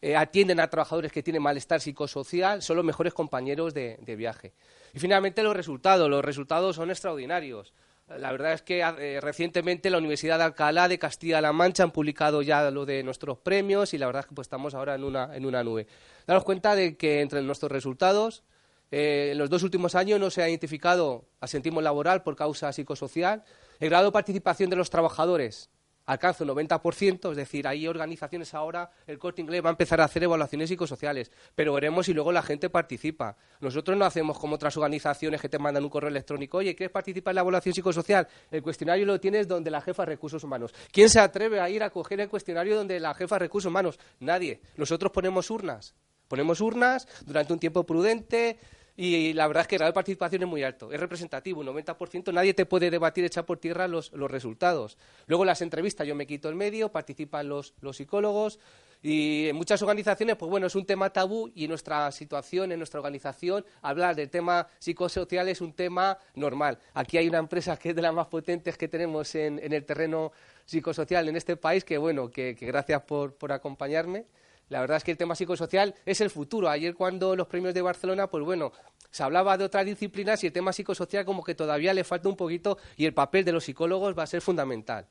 eh, 0.02 0.16
atienden 0.16 0.60
a 0.60 0.70
trabajadores 0.70 1.12
que 1.12 1.22
tienen 1.22 1.42
malestar 1.42 1.80
psicosocial, 1.80 2.62
son 2.62 2.76
los 2.76 2.84
mejores 2.84 3.12
compañeros 3.12 3.74
de, 3.74 3.98
viaje. 4.16 4.54
Y 4.94 4.98
finalmente 4.98 5.42
los 5.42 5.54
resultados. 5.54 6.08
Los 6.08 6.24
resultados 6.24 6.76
son 6.76 6.90
extraordinarios. 6.90 7.74
La 8.08 8.32
verdad 8.32 8.54
es 8.54 8.62
que 8.62 8.80
eh, 8.80 9.20
recientemente 9.20 9.88
la 9.90 9.98
Universidad 9.98 10.38
de 10.38 10.44
Alcalá 10.44 10.88
de 10.88 10.98
Castilla-La 10.98 11.52
Mancha 11.52 11.84
han 11.84 11.92
publicado 11.92 12.42
ya 12.42 12.70
lo 12.70 12.84
de 12.84 13.02
nuestros 13.04 13.38
premios 13.38 13.94
y 13.94 13.98
la 13.98 14.06
verdad 14.06 14.20
es 14.20 14.26
que 14.26 14.34
pues, 14.34 14.46
estamos 14.46 14.74
ahora 14.74 14.96
en 14.96 15.04
una, 15.04 15.36
en 15.36 15.46
una 15.46 15.62
nube. 15.62 15.86
Daros 16.26 16.44
cuenta 16.44 16.74
de 16.74 16.96
que 16.96 17.20
entre 17.20 17.40
nuestros 17.42 17.70
resultados, 17.70 18.42
eh, 18.90 19.28
en 19.32 19.38
los 19.38 19.48
dos 19.48 19.62
últimos 19.62 19.94
años 19.94 20.18
no 20.18 20.30
se 20.30 20.42
ha 20.42 20.48
identificado 20.48 21.26
asentismo 21.40 21.80
laboral 21.80 22.22
por 22.22 22.34
causa 22.34 22.72
psicosocial. 22.72 23.44
El 23.78 23.90
grado 23.90 24.06
de 24.06 24.12
participación 24.12 24.70
de 24.70 24.76
los 24.76 24.90
trabajadores 24.90 25.70
alcanza 26.06 26.44
un 26.44 26.50
90%, 26.50 27.30
es 27.30 27.36
decir, 27.36 27.66
hay 27.66 27.86
organizaciones 27.86 28.54
ahora, 28.54 28.90
el 29.06 29.18
corte 29.18 29.40
inglés 29.40 29.64
va 29.64 29.68
a 29.68 29.72
empezar 29.72 30.00
a 30.00 30.04
hacer 30.04 30.22
evaluaciones 30.24 30.68
psicosociales, 30.68 31.30
pero 31.54 31.72
veremos 31.72 32.06
si 32.06 32.14
luego 32.14 32.32
la 32.32 32.42
gente 32.42 32.70
participa. 32.70 33.36
Nosotros 33.60 33.96
no 33.96 34.04
hacemos 34.04 34.38
como 34.38 34.56
otras 34.56 34.76
organizaciones 34.76 35.40
que 35.40 35.48
te 35.48 35.58
mandan 35.58 35.84
un 35.84 35.90
correo 35.90 36.08
electrónico, 36.10 36.58
oye, 36.58 36.74
¿quieres 36.74 36.92
participar 36.92 37.32
en 37.32 37.36
la 37.36 37.40
evaluación 37.42 37.74
psicosocial? 37.74 38.26
El 38.50 38.62
cuestionario 38.62 39.06
lo 39.06 39.20
tienes 39.20 39.46
donde 39.46 39.70
la 39.70 39.80
jefa 39.80 40.02
de 40.02 40.06
recursos 40.06 40.42
humanos. 40.42 40.74
¿Quién 40.90 41.08
se 41.08 41.20
atreve 41.20 41.60
a 41.60 41.70
ir 41.70 41.82
a 41.82 41.90
coger 41.90 42.20
el 42.20 42.28
cuestionario 42.28 42.76
donde 42.76 42.98
la 43.00 43.14
jefa 43.14 43.36
de 43.36 43.40
recursos 43.40 43.68
humanos? 43.68 43.98
Nadie. 44.20 44.60
Nosotros 44.76 45.12
ponemos 45.12 45.50
urnas. 45.50 45.94
Ponemos 46.30 46.60
urnas 46.60 47.08
durante 47.26 47.52
un 47.52 47.58
tiempo 47.58 47.84
prudente, 47.84 48.56
y 49.02 49.32
la 49.32 49.46
verdad 49.46 49.62
es 49.62 49.66
que 49.66 49.76
el 49.76 49.78
grado 49.78 49.92
de 49.92 49.94
participación 49.94 50.42
es 50.42 50.48
muy 50.48 50.62
alto, 50.62 50.92
es 50.92 51.00
representativo, 51.00 51.62
un 51.62 51.68
90%, 51.68 52.34
nadie 52.34 52.52
te 52.52 52.66
puede 52.66 52.90
debatir, 52.90 53.24
echar 53.24 53.46
por 53.46 53.56
tierra 53.56 53.88
los, 53.88 54.10
resultados. 54.12 54.98
Luego 55.26 55.46
las 55.46 55.62
entrevistas, 55.62 56.06
yo 56.06 56.14
me 56.14 56.26
quito 56.26 56.50
el 56.50 56.54
medio, 56.54 56.92
participan 56.92 57.48
los, 57.48 57.72
psicólogos 57.92 58.58
y 59.00 59.48
en 59.48 59.56
muchas 59.56 59.80
organizaciones, 59.80 60.36
pues 60.36 60.50
bueno, 60.50 60.66
es 60.66 60.74
un 60.74 60.84
tema 60.84 61.08
tabú 61.08 61.50
y 61.54 61.64
en 61.64 61.70
nuestra 61.70 62.12
situación, 62.12 62.72
en 62.72 62.78
nuestra 62.78 63.00
organización, 63.00 63.64
hablar 63.80 64.14
del 64.16 64.28
tema 64.28 64.68
psicosocial 64.78 65.48
es 65.48 65.62
un 65.62 65.72
tema 65.72 66.18
normal. 66.34 66.78
Aquí 66.92 67.16
hay 67.16 67.26
una 67.26 67.38
empresa 67.38 67.78
que 67.78 67.90
es 67.90 67.96
de 67.96 68.02
las 68.02 68.12
más 68.12 68.26
potentes 68.26 68.76
que 68.76 68.88
tenemos 68.88 69.34
en, 69.34 69.60
el 69.72 69.84
terreno 69.86 70.30
psicosocial 70.66 71.26
en 71.26 71.36
este 71.36 71.56
país, 71.56 71.84
que 71.84 71.96
bueno, 71.96 72.30
que, 72.30 72.52
gracias 72.52 73.00
por 73.00 73.50
acompañarme. 73.50 74.26
La 74.70 74.80
verdad 74.80 74.96
es 74.98 75.04
que 75.04 75.10
el 75.10 75.18
tema 75.18 75.34
psicosocial 75.34 75.94
es 76.06 76.20
el 76.20 76.30
futuro. 76.30 76.70
Ayer 76.70 76.94
cuando 76.94 77.34
los 77.34 77.48
premios 77.48 77.74
de 77.74 77.82
Barcelona, 77.82 78.28
pues 78.28 78.44
bueno, 78.44 78.72
se 79.10 79.24
hablaba 79.24 79.58
de 79.58 79.64
otras 79.64 79.84
disciplinas 79.84 80.42
y 80.44 80.46
el 80.46 80.52
tema 80.52 80.72
psicosocial 80.72 81.24
como 81.24 81.42
que 81.42 81.56
todavía 81.56 81.92
le 81.92 82.04
falta 82.04 82.28
un 82.28 82.36
poquito 82.36 82.78
y 82.96 83.04
el 83.04 83.12
papel 83.12 83.44
de 83.44 83.50
los 83.50 83.64
psicólogos 83.64 84.16
va 84.16 84.22
a 84.22 84.28
ser 84.28 84.40
fundamental. 84.40 85.06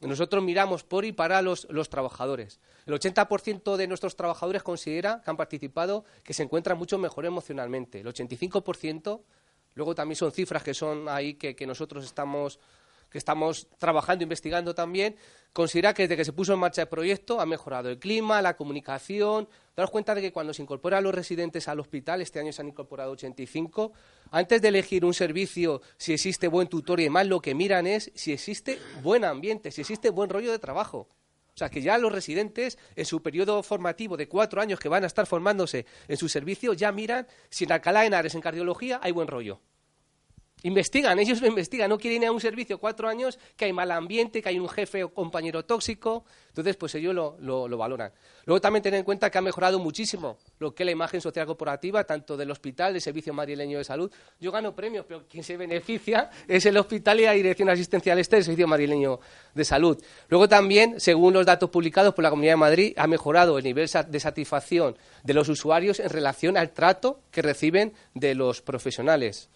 Nosotros 0.00 0.42
miramos 0.42 0.82
por 0.82 1.04
y 1.04 1.12
para 1.12 1.40
los, 1.40 1.66
trabajadores. 1.88 2.60
El 2.84 2.94
80% 2.94 3.76
de 3.76 3.86
nuestros 3.86 4.16
trabajadores 4.16 4.64
considera 4.64 5.22
que 5.24 5.30
han 5.30 5.36
participado 5.36 6.04
que 6.24 6.34
se 6.34 6.42
encuentran 6.42 6.76
mucho 6.76 6.98
mejor 6.98 7.26
emocionalmente. 7.26 8.00
El 8.00 8.06
85%, 8.08 9.22
luego 9.74 9.94
también 9.94 10.16
son 10.16 10.32
cifras 10.32 10.64
que 10.64 10.74
son 10.74 11.08
ahí 11.08 11.34
que 11.34 11.66
nosotros 11.66 12.04
estamos 12.04 12.58
que 13.16 13.18
estamos 13.18 13.66
trabajando, 13.78 14.24
investigando 14.24 14.74
también, 14.74 15.16
considera 15.54 15.94
que 15.94 16.02
desde 16.02 16.18
que 16.18 16.24
se 16.26 16.34
puso 16.34 16.52
en 16.52 16.58
marcha 16.58 16.82
el 16.82 16.88
proyecto 16.88 17.40
ha 17.40 17.46
mejorado 17.46 17.88
el 17.88 17.98
clima, 17.98 18.42
la 18.42 18.56
comunicación. 18.56 19.48
Daros 19.74 19.90
cuenta 19.90 20.14
de 20.14 20.20
que 20.20 20.32
cuando 20.32 20.52
se 20.52 20.60
incorporan 20.60 21.02
los 21.02 21.14
residentes 21.14 21.66
al 21.66 21.80
hospital, 21.80 22.20
este 22.20 22.40
año 22.40 22.52
se 22.52 22.60
han 22.60 22.68
incorporado 22.68 23.12
85, 23.12 23.92
antes 24.30 24.60
de 24.60 24.68
elegir 24.68 25.06
un 25.06 25.14
servicio, 25.14 25.80
si 25.96 26.12
existe 26.12 26.46
buen 26.48 26.68
tutor 26.68 27.00
y 27.00 27.04
demás, 27.04 27.26
lo 27.26 27.40
que 27.40 27.54
miran 27.54 27.86
es 27.86 28.12
si 28.14 28.32
existe 28.32 28.78
buen 29.02 29.24
ambiente, 29.24 29.70
si 29.70 29.80
existe 29.80 30.10
buen 30.10 30.28
rollo 30.28 30.52
de 30.52 30.58
trabajo. 30.58 31.08
O 31.54 31.58
sea, 31.58 31.70
que 31.70 31.80
ya 31.80 31.96
los 31.96 32.12
residentes, 32.12 32.76
en 32.94 33.06
su 33.06 33.22
periodo 33.22 33.62
formativo 33.62 34.18
de 34.18 34.28
cuatro 34.28 34.60
años 34.60 34.78
que 34.78 34.90
van 34.90 35.04
a 35.04 35.06
estar 35.06 35.26
formándose 35.26 35.86
en 36.06 36.18
su 36.18 36.28
servicio, 36.28 36.74
ya 36.74 36.92
miran 36.92 37.26
si 37.48 37.64
en 37.64 37.72
Alcalá 37.72 38.00
de 38.00 38.08
Henares, 38.08 38.34
en 38.34 38.42
cardiología, 38.42 39.00
hay 39.02 39.12
buen 39.12 39.26
rollo. 39.26 39.62
Investigan, 40.62 41.18
ellos 41.18 41.42
lo 41.42 41.46
investigan, 41.54 41.90
no 41.90 41.98
quieren 41.98 42.22
ir 42.22 42.28
a 42.28 42.32
un 42.32 42.40
servicio 42.40 42.78
cuatro 42.78 43.08
años, 43.08 43.38
que 43.56 43.66
hay 43.66 43.72
mal 43.74 43.90
ambiente, 43.90 44.40
que 44.40 44.48
hay 44.48 44.58
un 44.58 44.68
jefe 44.68 45.04
o 45.04 45.12
compañero 45.12 45.64
tóxico, 45.66 46.24
entonces 46.48 46.76
pues 46.76 46.94
ellos 46.94 47.14
lo, 47.14 47.36
lo, 47.38 47.76
valoran. 47.76 48.10
Luego 48.46 48.60
también 48.60 48.82
tener 48.82 48.98
en 48.98 49.04
cuenta 49.04 49.30
que 49.30 49.36
ha 49.36 49.42
mejorado 49.42 49.78
muchísimo 49.78 50.38
lo 50.58 50.74
que 50.74 50.82
es 50.82 50.86
la 50.86 50.92
imagen 50.92 51.20
social 51.20 51.46
corporativa, 51.46 52.04
tanto 52.04 52.38
del 52.38 52.50
hospital, 52.50 52.94
del 52.94 53.02
Servicio 53.02 53.34
Madrileño 53.34 53.76
de 53.76 53.84
Salud. 53.84 54.10
Yo 54.40 54.50
gano 54.50 54.74
premios, 54.74 55.04
pero 55.06 55.24
quien 55.28 55.44
se 55.44 55.58
beneficia 55.58 56.30
es 56.48 56.64
el 56.64 56.78
hospital 56.78 57.20
y 57.20 57.24
la 57.24 57.32
Dirección 57.32 57.68
Asistencial 57.68 58.18
Este 58.18 58.36
del 58.36 58.44
Servicio 58.46 58.66
Madrileño 58.66 59.20
de 59.54 59.64
Salud. 59.64 60.02
Luego 60.28 60.48
también, 60.48 60.98
según 60.98 61.34
los 61.34 61.44
datos 61.44 61.68
publicados 61.68 62.14
por 62.14 62.22
la 62.22 62.30
Comunidad 62.30 62.54
de 62.54 62.56
Madrid, 62.56 62.94
ha 62.96 63.06
mejorado 63.06 63.58
el 63.58 63.64
nivel 63.64 63.86
de 64.08 64.20
satisfacción 64.20 64.96
de 65.22 65.34
los 65.34 65.50
usuarios 65.50 66.00
en 66.00 66.08
relación 66.08 66.56
al 66.56 66.70
trato 66.70 67.20
que 67.30 67.42
reciben 67.42 67.92
de 68.14 68.34
los 68.34 68.62
profesionales. 68.62 69.50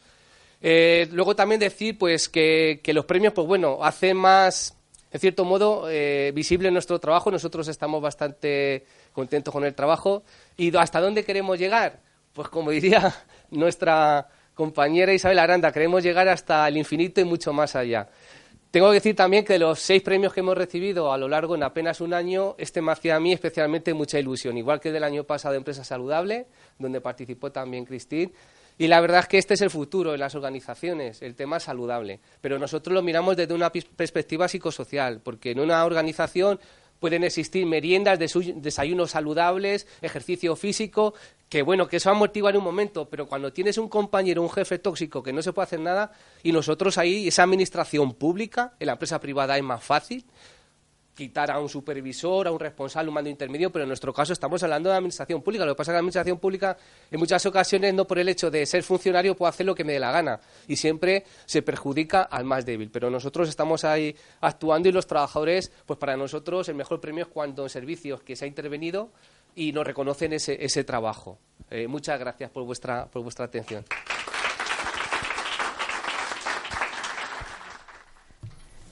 Eh, 0.61 1.09
luego 1.13 1.35
también 1.35 1.61
decir 1.61 1.97
pues 1.97 2.29
que, 2.29 2.81
los 2.87 3.05
premios, 3.05 3.33
pues 3.33 3.47
bueno, 3.47 3.79
hacen 3.83 4.17
más, 4.17 4.77
en 5.11 5.21
cierto 5.21 5.45
modo, 5.45 5.91
eh, 5.91 6.33
visible 6.35 6.71
nuestro 6.71 6.99
trabajo. 6.99 7.31
Nosotros 7.31 7.69
estamos 7.69 8.03
bastante 8.03 8.85
contentos 9.13 9.53
con 9.53 9.65
el 9.65 9.75
trabajo. 9.75 10.23
¿Y 10.57 10.77
hasta 10.77 11.01
dónde 11.01 11.25
queremos 11.25 11.59
llegar? 11.59 12.01
Pues 12.33 12.49
como 12.49 12.71
diría 12.73 13.15
nuestra 13.51 14.29
compañera 14.55 15.13
Isabel 15.13 15.39
Aranda, 15.39 15.73
queremos 15.73 16.03
llegar 16.03 16.29
hasta 16.29 16.69
el 16.69 16.77
infinito 16.77 17.21
y 17.21 17.25
mucho 17.25 17.53
más 17.53 17.77
allá. 17.77 18.09
Tengo 18.71 18.89
que 18.89 18.95
decir 18.95 19.17
también 19.17 19.45
que 19.45 19.59
los 19.59 19.81
seis 19.81 20.01
premios 20.01 20.33
que 20.33 20.41
hemos 20.41 20.57
recibido 20.57 21.13
a 21.13 21.19
lo 21.19 21.27
largo 21.27 21.57
en 21.57 21.65
apenas 21.65 22.01
un 22.01 22.15
año, 22.15 22.55
este 22.57 22.81
me 22.81 22.93
hacía 22.93 23.17
a 23.17 23.21
mí 23.21 23.33
especialmente 23.33 23.93
mucha 23.95 24.21
ilusión, 24.21 24.57
igual 24.57 24.81
que 24.81 24.93
del 24.93 25.03
año 25.03 25.25
pasado 25.25 25.53
de 25.53 25.59
Empresa 25.59 25.83
Saludable, 25.83 26.47
donde 26.79 27.01
participó 27.01 27.51
también 27.51 27.85
Cristín, 27.85 28.33
y 28.81 28.89
la 28.89 28.99
verdad 29.03 29.21
es 29.21 29.29
que 29.29 29.37
este 29.37 29.53
es 29.53 29.61
el 29.61 29.69
futuro 29.69 30.15
en 30.15 30.21
las 30.21 30.35
organizaciones, 30.35 31.21
el 31.21 31.35
tema 31.35 31.61
saludable. 31.61 32.19
Pero 32.41 32.59
nosotros 32.59 32.95
lo 32.95 33.03
miramos 33.03 33.37
desde 33.37 33.53
una 33.53 33.71
perspectiva 33.71 34.49
psicosocial, 34.49 35.21
porque 35.21 35.51
en 35.51 35.61
una 35.61 35.85
organización 35.85 36.59
pueden 36.99 37.23
existir 37.23 37.67
meriendas, 37.67 38.19
desayunos 38.19 39.11
saludables, 39.11 39.87
ejercicio 40.01 40.57
físico, 40.57 41.13
que 41.51 41.61
bueno, 41.61 41.89
que 41.89 41.99
eso 41.99 42.09
amortigua 42.09 42.49
en 42.49 42.57
un 42.57 42.65
momento, 42.65 43.07
pero 43.07 43.27
cuando 43.27 43.53
tienes 43.53 43.77
un 43.77 43.91
compañero, 43.91 44.41
un 44.41 44.49
jefe 44.49 44.79
tóxico 44.79 45.23
que 45.23 45.35
no 45.35 45.43
se 45.43 45.53
puede 45.53 45.65
hacer 45.67 45.81
nada, 45.81 46.13
y 46.43 46.51
nosotros 46.51 46.97
ahí, 46.97 47.29
esa 47.29 47.43
administración 47.43 48.15
pública, 48.15 48.73
en 48.81 48.87
la 48.87 48.93
empresa 48.93 49.21
privada 49.21 49.59
es 49.59 49.63
más 49.63 49.85
fácil, 49.85 50.25
quitar 51.21 51.51
a 51.51 51.61
un 51.61 51.69
supervisor, 51.69 52.47
a 52.47 52.51
un 52.51 52.59
responsable, 52.59 53.09
un 53.09 53.15
mando 53.15 53.29
intermedio, 53.29 53.71
pero 53.71 53.83
en 53.83 53.89
nuestro 53.89 54.11
caso 54.11 54.33
estamos 54.33 54.63
hablando 54.63 54.89
de 54.89 54.97
administración 54.97 55.43
pública. 55.43 55.67
Lo 55.67 55.73
que 55.73 55.77
pasa 55.77 55.91
es 55.91 55.93
que 55.93 55.97
la 55.97 55.99
administración 55.99 56.39
pública 56.39 56.79
en 57.11 57.21
muchas 57.21 57.45
ocasiones 57.45 57.93
no 57.93 58.07
por 58.07 58.19
el 58.19 58.27
hecho 58.31 58.51
de 58.51 58.65
ser 58.65 58.83
funcionario 58.83 59.37
puedo 59.37 59.51
hacer 59.51 59.67
lo 59.67 59.75
que 59.75 59.85
me 59.85 59.93
dé 59.93 60.01
la 60.01 60.13
gana 60.13 60.41
y 60.67 60.77
siempre 60.77 61.25
se 61.45 61.61
perjudica 61.61 62.23
al 62.23 62.45
más 62.47 62.65
débil. 62.65 62.91
Pero 62.91 63.11
nosotros 63.11 63.51
estamos 63.51 63.85
ahí 63.85 64.17
actuando 64.41 64.89
y 64.89 64.93
los 64.93 65.07
trabajadores, 65.07 65.71
pues 65.85 65.99
para 65.99 66.17
nosotros 66.17 66.71
el 66.71 66.77
mejor 66.77 67.03
premio 67.03 67.25
es 67.25 67.29
cuando 67.29 67.65
en 67.65 67.69
servicios 67.69 68.23
que 68.23 68.35
se 68.35 68.47
ha 68.47 68.49
intervenido 68.49 69.11
y 69.55 69.73
nos 69.73 69.87
reconocen 69.87 70.33
ese, 70.33 70.65
ese 70.65 70.85
trabajo. 70.85 71.39
Eh, 71.71 71.87
muchas 71.87 72.19
gracias 72.19 72.51
por 72.51 72.65
vuestra, 72.65 73.11
por 73.11 73.23
vuestra 73.23 73.45
atención. 73.45 73.85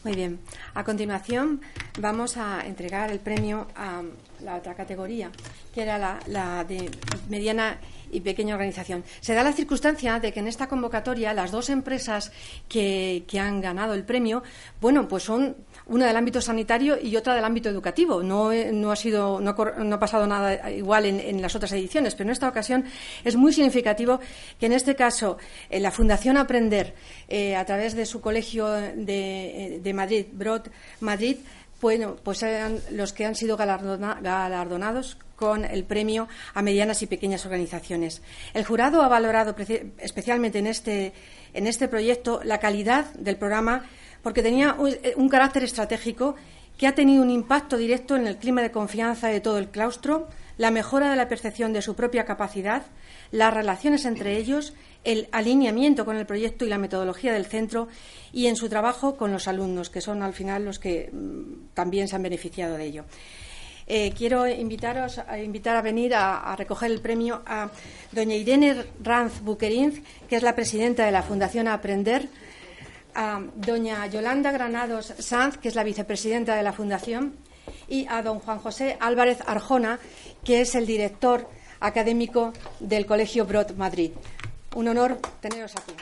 Muy 0.04 0.14
bien. 0.14 0.38
A 0.74 0.84
continuación 0.84 1.60
vamos 1.98 2.36
a 2.36 2.64
entregar 2.64 3.10
el 3.10 3.18
premio 3.18 3.66
a 3.74 4.02
la 4.44 4.54
otra 4.54 4.74
categoría, 4.74 5.30
que 5.74 5.82
era 5.82 6.20
la, 6.26 6.64
de 6.64 6.88
mediana 7.28 7.78
y 8.12 8.20
pequeña 8.20 8.54
organización. 8.54 9.02
Se 9.20 9.34
da 9.34 9.42
la 9.42 9.52
circunstancia 9.52 10.20
de 10.20 10.32
que 10.32 10.38
en 10.38 10.46
esta 10.46 10.68
convocatoria 10.68 11.34
las 11.34 11.50
dos 11.50 11.68
empresas 11.68 12.30
que, 12.68 13.24
que 13.26 13.40
han 13.40 13.60
ganado 13.60 13.94
el 13.94 14.04
premio, 14.04 14.44
bueno, 14.80 15.08
pues 15.08 15.24
son 15.24 15.56
una 15.88 16.06
del 16.06 16.16
ámbito 16.16 16.40
sanitario 16.40 16.98
y 17.00 17.16
otra 17.16 17.34
del 17.34 17.44
ámbito 17.44 17.68
educativo. 17.68 18.22
No, 18.22 18.52
no 18.52 18.92
ha, 18.92 18.96
sido, 18.96 19.40
no, 19.40 19.50
ha 19.50 19.98
pasado 19.98 20.26
nada 20.26 20.70
igual 20.70 21.06
en, 21.06 21.42
las 21.42 21.54
otras 21.54 21.72
ediciones, 21.72 22.14
pero 22.14 22.28
en 22.28 22.32
esta 22.32 22.48
ocasión 22.48 22.84
es 23.24 23.36
muy 23.36 23.52
significativo 23.52 24.20
que 24.58 24.66
en 24.66 24.72
este 24.72 24.94
caso 24.94 25.38
eh, 25.70 25.80
la 25.80 25.90
Fundación 25.90 26.36
Aprender, 26.36 26.94
eh, 27.28 27.56
a 27.56 27.64
través 27.64 27.94
de 27.94 28.06
su 28.06 28.20
colegio 28.20 28.68
de, 28.68 29.80
eh, 29.84 29.94
Madrid, 29.94 30.26
Broad 30.32 30.66
Madrid, 31.00 31.38
bueno, 31.80 32.16
pues 32.22 32.38
sean 32.38 32.80
los 32.90 33.12
que 33.12 33.24
han 33.24 33.36
sido 33.36 33.56
galardonados 33.56 35.16
con 35.36 35.64
el 35.64 35.84
premio 35.84 36.28
a 36.54 36.62
medianas 36.62 37.02
y 37.02 37.06
pequeñas 37.06 37.46
organizaciones. 37.46 38.20
El 38.52 38.64
jurado 38.64 39.02
ha 39.02 39.08
valorado 39.08 39.54
especialmente 39.98 40.58
en 40.58 40.66
este, 40.66 41.12
en 41.54 41.68
este 41.68 41.86
proyecto 41.86 42.40
la 42.42 42.58
calidad 42.58 43.12
del 43.14 43.36
programa 43.36 43.84
porque 44.22 44.42
tenía 44.42 44.76
eh, 45.02 45.14
un 45.16 45.28
carácter 45.28 45.64
estratégico 45.64 46.34
que 46.76 46.86
ha 46.86 46.94
tenido 46.94 47.22
un 47.22 47.30
impacto 47.30 47.76
directo 47.76 48.16
en 48.16 48.26
el 48.26 48.36
clima 48.36 48.62
de 48.62 48.70
confianza 48.70 49.28
de 49.28 49.40
todo 49.40 49.58
el 49.58 49.68
claustro, 49.68 50.28
la 50.58 50.70
mejora 50.70 51.10
de 51.10 51.16
la 51.16 51.28
percepción 51.28 51.72
de 51.72 51.82
su 51.82 51.94
propia 51.94 52.24
capacidad, 52.24 52.82
las 53.32 53.52
relaciones 53.52 54.04
entre 54.04 54.36
ellos, 54.36 54.74
el 55.04 55.28
alineamiento 55.32 56.04
con 56.04 56.16
el 56.16 56.26
proyecto 56.26 56.64
y 56.64 56.68
la 56.68 56.78
metodología 56.78 57.32
del 57.32 57.46
centro 57.46 57.88
y 58.32 58.46
en 58.46 58.56
su 58.56 58.68
trabajo 58.68 59.16
con 59.16 59.32
los 59.32 59.48
alumnos, 59.48 59.90
que 59.90 60.00
son 60.00 60.22
al 60.22 60.34
final 60.34 60.64
los 60.64 60.78
que 60.78 61.10
mm, 61.12 61.74
también 61.74 62.08
se 62.08 62.16
han 62.16 62.22
beneficiado 62.22 62.76
de 62.76 62.84
ello. 62.84 63.04
Eh, 63.90 64.12
quiero 64.16 64.46
invitaros 64.46 65.18
a 65.18 65.38
invitar 65.38 65.74
a 65.74 65.80
venir 65.80 66.14
a, 66.14 66.54
recoger 66.56 66.90
el 66.90 67.00
premio 67.00 67.40
a 67.46 67.70
doña 68.12 68.34
Irene 68.34 68.84
Ranz 69.02 69.40
Buquerinz, 69.40 70.02
que 70.28 70.36
es 70.36 70.42
la 70.42 70.54
presidenta 70.54 71.06
de 71.06 71.12
la 71.12 71.22
Fundación 71.22 71.68
Aprender 71.68 72.28
a 73.18 73.42
doña 73.56 74.06
Yolanda 74.06 74.52
Granados 74.52 75.12
Sanz, 75.18 75.58
que 75.58 75.66
es 75.66 75.74
la 75.74 75.82
vicepresidenta 75.82 76.54
de 76.54 76.62
la 76.62 76.72
Fundación, 76.72 77.34
y 77.88 78.06
a 78.06 78.22
don 78.22 78.38
Juan 78.38 78.60
José 78.60 78.96
Álvarez 79.00 79.38
Arjona, 79.44 79.98
que 80.44 80.60
es 80.60 80.76
el 80.76 80.86
director 80.86 81.50
académico 81.80 82.52
del 82.78 83.06
Colegio 83.06 83.44
Brot 83.44 83.76
Madrid. 83.76 84.12
Un 84.76 84.86
honor 84.86 85.18
teneros 85.40 85.74
aquí. 85.74 85.94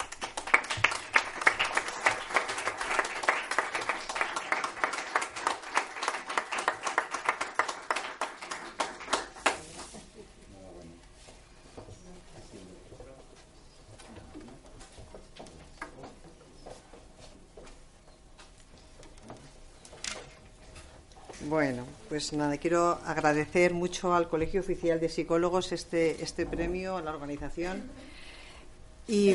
Bueno, 21.48 21.84
pues 22.16 22.32
nada, 22.32 22.56
quiero 22.56 22.98
agradecer 23.04 23.74
mucho 23.74 24.14
al 24.14 24.26
Colegio 24.26 24.62
Oficial 24.62 24.98
de 24.98 25.10
Psicólogos 25.10 25.70
este, 25.72 26.22
este 26.24 26.46
premio, 26.46 26.96
a 26.96 27.02
la 27.02 27.10
organización 27.10 27.82
y, 29.06 29.34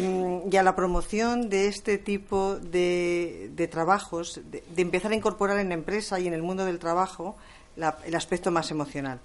a 0.58 0.64
la 0.64 0.76
promoción 0.76 1.48
de 1.48 1.68
este 1.68 2.00
tipo 2.00 2.56
de, 2.56 3.70
trabajos, 3.70 4.42
de, 4.50 4.64
empezar 4.78 5.12
a 5.12 5.16
incorporar 5.16 5.60
en 5.60 5.68
la 5.70 5.76
empresa 5.76 6.20
y 6.20 6.26
en 6.26 6.34
el 6.34 6.42
mundo 6.42 6.66
del 6.66 6.80
trabajo 6.80 7.36
el 7.78 8.16
aspecto 8.16 8.50
más 8.50 8.72
emocional. 8.72 9.20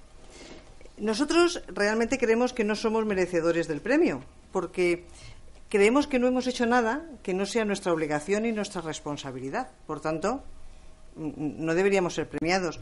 Nosotros 0.99 1.63
realmente 1.69 2.19
creemos 2.19 2.53
que 2.53 2.63
no 2.63 2.77
somos 2.77 3.07
merecedores 3.07 3.69
del 3.69 3.81
premio, 3.81 4.21
porque 4.53 5.07
creemos 5.71 6.07
que 6.07 6.19
no 6.19 6.27
hemos 6.27 6.47
hecho 6.47 6.67
nada 6.67 7.07
que 7.23 7.33
no 7.33 7.47
sea 7.47 7.65
nuestra 7.65 7.95
obligación 7.95 8.45
y 8.45 8.53
nuestra 8.53 8.83
responsabilidad. 8.83 9.71
Por 9.87 10.03
tanto, 10.03 10.43
no 11.17 11.75
deberíamos 11.75 12.13
ser 12.13 12.29
premiados 12.29 12.81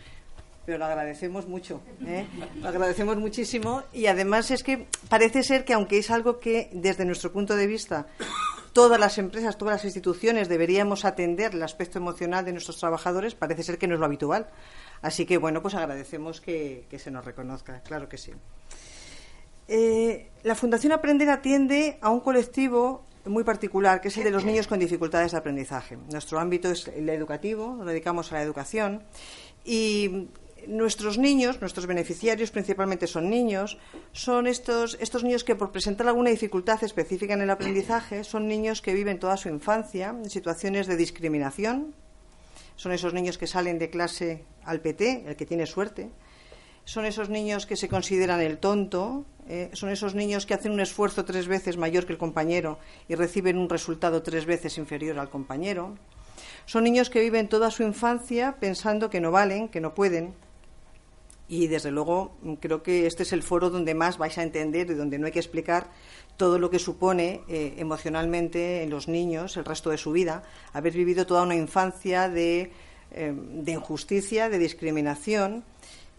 pero 0.64 0.78
lo 0.78 0.86
agradecemos 0.86 1.46
mucho, 1.46 1.80
¿eh? 2.06 2.26
lo 2.60 2.68
agradecemos 2.68 3.16
muchísimo 3.16 3.82
y 3.92 4.06
además 4.06 4.50
es 4.50 4.62
que 4.62 4.86
parece 5.08 5.42
ser 5.42 5.64
que 5.64 5.74
aunque 5.74 5.98
es 5.98 6.10
algo 6.10 6.40
que 6.40 6.70
desde 6.72 7.04
nuestro 7.04 7.32
punto 7.32 7.56
de 7.56 7.66
vista 7.66 8.06
todas 8.72 8.98
las 8.98 9.18
empresas, 9.18 9.56
todas 9.56 9.76
las 9.76 9.84
instituciones 9.84 10.48
deberíamos 10.48 11.04
atender 11.04 11.54
el 11.54 11.62
aspecto 11.62 11.98
emocional 11.98 12.44
de 12.44 12.52
nuestros 12.52 12.78
trabajadores, 12.78 13.34
parece 13.34 13.62
ser 13.62 13.78
que 13.78 13.86
no 13.86 13.94
es 13.94 14.00
lo 14.00 14.06
habitual. 14.06 14.48
Así 15.00 15.26
que 15.26 15.38
bueno, 15.38 15.62
pues 15.62 15.74
agradecemos 15.74 16.40
que, 16.40 16.86
se 16.98 17.10
nos 17.10 17.24
reconozca, 17.24 17.80
claro 17.80 18.08
que 18.08 18.18
sí. 18.18 18.32
Eh, 19.68 20.30
la 20.42 20.54
Fundación 20.54 20.92
Aprender 20.92 21.30
atiende 21.30 21.98
a 22.00 22.10
un 22.10 22.20
colectivo 22.20 23.04
muy 23.26 23.44
particular, 23.44 24.00
que 24.00 24.08
es 24.08 24.16
el 24.18 24.24
de 24.24 24.30
los 24.30 24.44
niños 24.44 24.66
con 24.66 24.78
dificultades 24.78 25.32
de 25.32 25.38
aprendizaje. 25.38 25.96
Nuestro 26.10 26.38
ámbito 26.38 26.70
es 26.70 26.88
el 26.88 27.08
educativo, 27.08 27.74
nos 27.76 27.86
dedicamos 27.86 28.32
a 28.32 28.36
la 28.36 28.42
educación 28.42 29.02
y 29.64 30.28
nuestros 30.68 31.18
niños, 31.18 31.60
nuestros 31.60 31.86
beneficiarios 31.86 32.50
principalmente 32.50 33.06
son 33.06 33.30
niños, 33.30 33.78
son 34.12 34.46
estos, 34.46 34.96
niños 35.22 35.44
que 35.44 35.54
por 35.54 35.72
presentar 35.72 36.08
alguna 36.08 36.30
dificultad 36.30 36.82
específica 36.82 37.34
en 37.34 37.42
el 37.42 37.50
aprendizaje 37.50 38.24
son 38.24 38.48
niños 38.48 38.82
que 38.82 38.94
viven 38.94 39.18
toda 39.18 39.36
su 39.36 39.48
infancia 39.48 40.10
en 40.10 40.30
situaciones 40.30 40.86
de 40.86 40.96
discriminación, 40.96 41.94
son 42.76 42.92
esos 42.92 43.14
niños 43.14 43.38
que 43.38 43.46
salen 43.46 43.78
de 43.78 43.90
clase 43.90 44.44
al 44.64 44.80
PT, 44.80 45.24
el 45.26 45.36
que 45.36 45.46
tiene 45.46 45.66
suerte, 45.66 46.10
son 46.84 47.06
esos 47.06 47.30
niños 47.30 47.66
que 47.66 47.76
se 47.76 47.88
consideran 47.88 48.40
el 48.40 48.58
tonto, 48.58 49.24
eh, 49.48 49.70
son 49.72 49.90
esos 49.90 50.14
niños 50.14 50.44
que 50.44 50.54
hacen 50.54 50.72
un 50.72 50.80
esfuerzo 50.80 51.24
tres 51.24 51.48
veces 51.48 51.76
mayor 51.76 52.04
que 52.04 52.12
el 52.12 52.18
compañero 52.18 52.78
y 53.08 53.14
reciben 53.14 53.58
un 53.58 53.68
resultado 53.68 54.22
tres 54.22 54.44
veces 54.44 54.76
inferior 54.76 55.18
al 55.18 55.30
compañero. 55.30 55.96
Son 56.66 56.84
niños 56.84 57.10
que 57.10 57.20
viven 57.20 57.48
toda 57.48 57.70
su 57.70 57.82
infancia 57.82 58.56
pensando 58.58 59.10
que 59.10 59.20
no 59.20 59.30
valen, 59.30 59.68
que 59.68 59.80
no 59.80 59.94
pueden. 59.94 60.34
Y 61.48 61.66
desde 61.66 61.90
luego 61.90 62.36
creo 62.60 62.82
que 62.82 63.06
este 63.06 63.22
es 63.22 63.32
el 63.32 63.42
foro 63.42 63.68
donde 63.68 63.94
más 63.94 64.16
vais 64.16 64.38
a 64.38 64.42
entender 64.42 64.90
y 64.90 64.94
donde 64.94 65.18
no 65.18 65.26
hay 65.26 65.32
que 65.32 65.40
explicar 65.40 65.90
todo 66.36 66.58
lo 66.58 66.70
que 66.70 66.78
supone 66.78 67.42
eh, 67.48 67.74
emocionalmente 67.76 68.82
en 68.82 68.90
los 68.90 69.08
niños 69.08 69.56
el 69.56 69.64
resto 69.64 69.90
de 69.90 69.98
su 69.98 70.12
vida, 70.12 70.42
haber 70.72 70.92
vivido 70.92 71.26
toda 71.26 71.42
una 71.42 71.54
infancia 71.54 72.28
de, 72.28 72.72
eh, 73.12 73.34
injusticia, 73.66 74.48
de 74.48 74.58
discriminación 74.58 75.64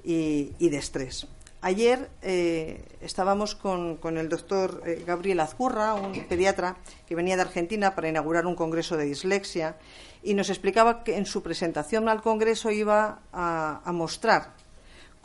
y, 0.04 0.54
de 0.60 0.78
estrés. 0.78 1.28
Ayer 1.62 2.10
eh, 2.22 2.86
estábamos 3.02 3.56
con, 3.56 3.98
el 4.18 4.30
doctor 4.30 4.84
Gabriel 5.06 5.40
Azcurra, 5.40 5.96
un 5.96 6.14
pediatra 6.26 6.78
que 7.08 7.16
venía 7.16 7.36
de 7.36 7.42
Argentina 7.42 7.96
para 7.96 8.08
inaugurar 8.08 8.46
un 8.46 8.56
congreso 8.56 8.96
de 8.98 9.06
dislexia, 9.06 9.78
y 10.26 10.34
nos 10.34 10.50
explicaba 10.50 11.04
que 11.04 11.18
en 11.18 11.26
su 11.26 11.44
presentación 11.44 12.10
al 12.10 12.22
congreso 12.22 12.72
iba 12.72 13.20
a, 13.32 13.92
mostrar 13.94 14.54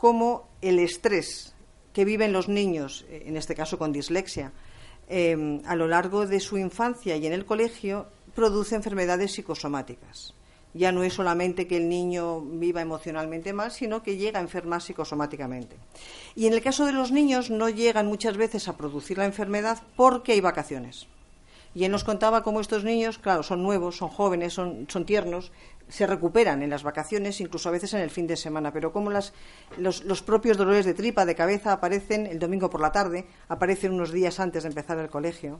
cómo 0.01 0.49
el 0.61 0.79
estrés 0.79 1.53
que 1.93 2.05
viven 2.05 2.33
los 2.33 2.49
niños, 2.49 3.05
en 3.11 3.37
este 3.37 3.53
caso 3.53 3.77
con 3.77 3.91
dislexia, 3.91 4.51
a 5.07 5.75
lo 5.75 5.87
largo 5.87 6.25
de 6.25 6.39
su 6.39 6.57
infancia 6.57 7.15
y 7.17 7.27
en 7.27 7.33
el 7.33 7.45
colegio, 7.45 8.07
produce 8.33 8.73
enfermedades 8.73 9.33
psicosomáticas 9.33 10.33
ya 10.73 10.91
no 10.91 11.03
es 11.03 11.13
solamente 11.13 11.67
que 11.67 11.77
el 11.77 11.89
niño 11.89 12.41
viva 12.41 12.81
emocionalmente 12.81 13.53
mal, 13.53 13.71
sino 13.71 14.03
que 14.03 14.17
llega 14.17 14.39
a 14.39 14.41
enfermar 14.41 14.81
psicosomáticamente. 14.81 15.75
Y 16.35 16.47
en 16.47 16.53
el 16.53 16.61
caso 16.61 16.85
de 16.85 16.93
los 16.93 17.11
niños 17.11 17.49
no 17.49 17.69
llegan 17.69 18.07
muchas 18.07 18.37
veces 18.37 18.67
a 18.67 18.77
producir 18.77 19.17
la 19.17 19.25
enfermedad 19.25 19.83
porque 19.95 20.31
hay 20.31 20.41
vacaciones. 20.41 21.07
Y 21.73 21.85
él 21.85 21.91
nos 21.91 22.03
contaba 22.03 22.43
cómo 22.43 22.59
estos 22.59 22.83
niños, 22.83 23.17
claro, 23.17 23.43
son 23.43 23.63
nuevos, 23.63 23.97
son 23.97 24.09
jóvenes, 24.09 24.53
son, 24.53 24.85
tiernos, 25.05 25.51
se 25.91 26.07
recuperan 26.07 26.63
en 26.63 26.69
las 26.69 26.83
vacaciones, 26.83 27.41
incluso 27.41 27.67
a 27.67 27.73
veces 27.73 27.93
en 27.93 27.99
el 27.99 28.09
fin 28.09 28.25
de 28.25 28.37
semana, 28.37 28.71
pero 28.71 28.93
como 28.93 29.11
los, 29.11 29.33
los, 29.77 30.21
propios 30.21 30.57
dolores 30.57 30.85
de 30.85 30.93
tripa, 30.93 31.25
de 31.25 31.35
cabeza, 31.35 31.73
aparecen 31.73 32.25
el 32.27 32.39
domingo 32.39 32.69
por 32.69 32.79
la 32.79 32.93
tarde, 32.93 33.25
aparecen 33.49 33.91
unos 33.91 34.11
días 34.11 34.39
antes 34.39 34.63
de 34.63 34.69
empezar 34.69 34.97
el 34.99 35.09
colegio. 35.09 35.59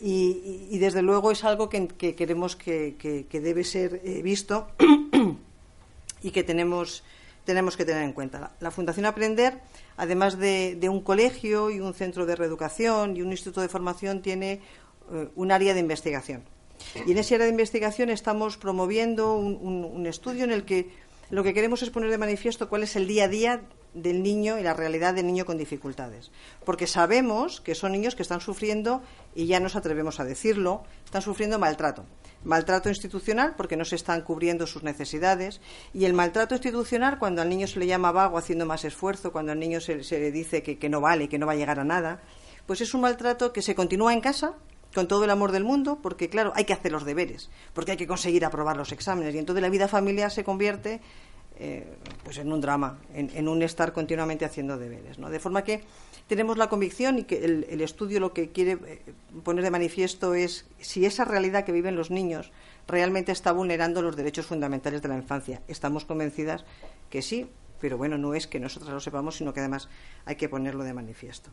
Y, 0.00 0.76
desde 0.78 1.00
luego 1.00 1.30
es 1.30 1.44
algo 1.44 1.68
que, 1.68 1.86
queremos 1.86 2.56
que, 2.56 3.26
debe 3.32 3.62
ser 3.62 4.00
eh, 4.04 4.20
visto 4.20 4.72
y 6.22 6.32
que 6.32 6.42
tenemos, 6.42 7.04
tenemos 7.44 7.76
que 7.76 7.84
tener 7.84 8.02
en 8.02 8.12
cuenta. 8.12 8.50
La, 8.58 8.72
Fundación 8.72 9.06
Aprender, 9.06 9.60
además 9.96 10.38
de, 10.38 10.88
un 10.90 11.02
colegio 11.02 11.70
y 11.70 11.78
un 11.78 11.94
centro 11.94 12.26
de 12.26 12.34
reeducación 12.34 13.16
y 13.16 13.22
un 13.22 13.30
instituto 13.30 13.60
de 13.60 13.68
formación, 13.68 14.22
tiene 14.22 14.60
eh, 15.12 15.28
un 15.36 15.52
área 15.52 15.72
de 15.72 15.78
investigación. 15.78 16.42
Y 17.06 17.12
en 17.12 17.18
ese 17.18 17.34
área 17.34 17.46
de 17.46 17.52
investigación 17.52 18.10
estamos 18.10 18.56
promoviendo 18.56 19.34
un 19.36 20.06
estudio 20.06 20.44
en 20.44 20.52
el 20.52 20.64
que 20.64 20.90
lo 21.32 21.42
que 21.42 21.54
queremos 21.54 21.82
es 21.82 21.88
poner 21.88 22.10
de 22.10 22.18
manifiesto 22.18 22.68
cuál 22.68 22.82
es 22.82 22.94
el 22.94 23.06
día 23.06 23.24
a 23.24 23.28
día 23.28 23.62
del 23.94 24.22
niño 24.22 24.58
y 24.58 24.62
la 24.62 24.74
realidad 24.74 25.14
del 25.14 25.26
niño 25.26 25.46
con 25.46 25.56
dificultades. 25.56 26.30
Porque 26.64 26.86
sabemos 26.86 27.62
que 27.62 27.74
son 27.74 27.92
niños 27.92 28.14
que 28.14 28.22
están 28.22 28.40
sufriendo, 28.40 29.02
y 29.34 29.46
ya 29.46 29.58
nos 29.58 29.76
atrevemos 29.76 30.20
a 30.20 30.24
decirlo, 30.24 30.84
están 31.04 31.22
sufriendo 31.22 31.58
maltrato. 31.58 32.04
Maltrato 32.44 32.88
institucional 32.88 33.54
porque 33.56 33.76
no 33.76 33.84
se 33.84 33.96
están 33.96 34.22
cubriendo 34.22 34.66
sus 34.66 34.82
necesidades. 34.82 35.62
Y 35.94 36.04
el 36.04 36.12
maltrato 36.12 36.54
institucional 36.54 37.18
cuando 37.18 37.40
al 37.40 37.48
niño 37.48 37.66
se 37.66 37.78
le 37.78 37.86
llama 37.86 38.12
vago 38.12 38.36
haciendo 38.36 38.66
más 38.66 38.84
esfuerzo, 38.84 39.32
cuando 39.32 39.52
al 39.52 39.58
niño 39.58 39.80
se, 39.80 39.96
le 39.96 40.32
dice 40.32 40.62
que 40.62 40.88
no 40.88 41.00
vale, 41.00 41.30
que 41.30 41.38
no 41.38 41.46
va 41.46 41.52
a 41.52 41.56
llegar 41.56 41.80
a 41.80 41.84
nada, 41.84 42.20
pues 42.66 42.80
es 42.80 42.92
un 42.94 43.00
maltrato 43.02 43.52
que 43.52 43.62
se 43.62 43.74
continúa 43.74 44.12
en 44.12 44.20
casa 44.20 44.54
con 44.94 45.08
todo 45.08 45.24
el 45.24 45.30
amor 45.30 45.52
del 45.52 45.64
mundo, 45.64 45.98
porque 46.02 46.28
claro, 46.28 46.52
hay 46.54 46.64
que 46.64 46.72
hacer 46.72 46.92
los 46.92 47.04
deberes, 47.04 47.50
porque 47.74 47.92
hay 47.92 47.96
que 47.96 48.06
conseguir 48.06 48.44
aprobar 48.44 48.76
los 48.76 48.92
exámenes 48.92 49.34
y 49.34 49.38
entonces 49.38 49.62
la 49.62 49.70
vida 49.70 49.88
familiar 49.88 50.30
se 50.30 50.44
convierte 50.44 51.00
eh, 51.58 51.86
pues 52.24 52.38
en 52.38 52.52
un 52.52 52.60
drama, 52.60 52.98
en, 53.14 53.46
un 53.46 53.62
estar 53.62 53.92
continuamente 53.92 54.44
haciendo 54.44 54.78
deberes. 54.78 55.18
¿no? 55.18 55.30
De 55.30 55.38
forma 55.38 55.62
que 55.62 55.82
tenemos 56.26 56.56
la 56.56 56.68
convicción 56.68 57.18
y 57.18 57.24
que 57.24 57.44
el, 57.44 57.80
estudio 57.80 58.20
lo 58.20 58.32
que 58.32 58.50
quiere 58.50 58.72
eh, 58.72 59.02
poner 59.44 59.62
de 59.62 59.70
manifiesto 59.70 60.34
es 60.34 60.64
si 60.80 61.04
esa 61.04 61.24
realidad 61.24 61.64
que 61.64 61.72
viven 61.72 61.94
los 61.94 62.10
niños 62.10 62.50
realmente 62.88 63.32
está 63.32 63.52
vulnerando 63.52 64.02
los 64.02 64.16
derechos 64.16 64.46
fundamentales 64.46 65.02
de 65.02 65.08
la 65.08 65.16
infancia. 65.16 65.62
Estamos 65.68 66.04
convencidas 66.04 66.64
que 67.10 67.22
sí, 67.22 67.48
pero 67.82 67.98
bueno, 67.98 68.16
no 68.16 68.32
es 68.32 68.46
que 68.46 68.60
nosotros 68.60 68.92
lo 68.92 69.00
sepamos, 69.00 69.36
sino 69.38 69.52
que 69.52 69.58
además 69.58 69.88
hay 70.24 70.36
que 70.36 70.48
ponerlo 70.48 70.84
de 70.84 70.94
manifiesto. 70.94 71.50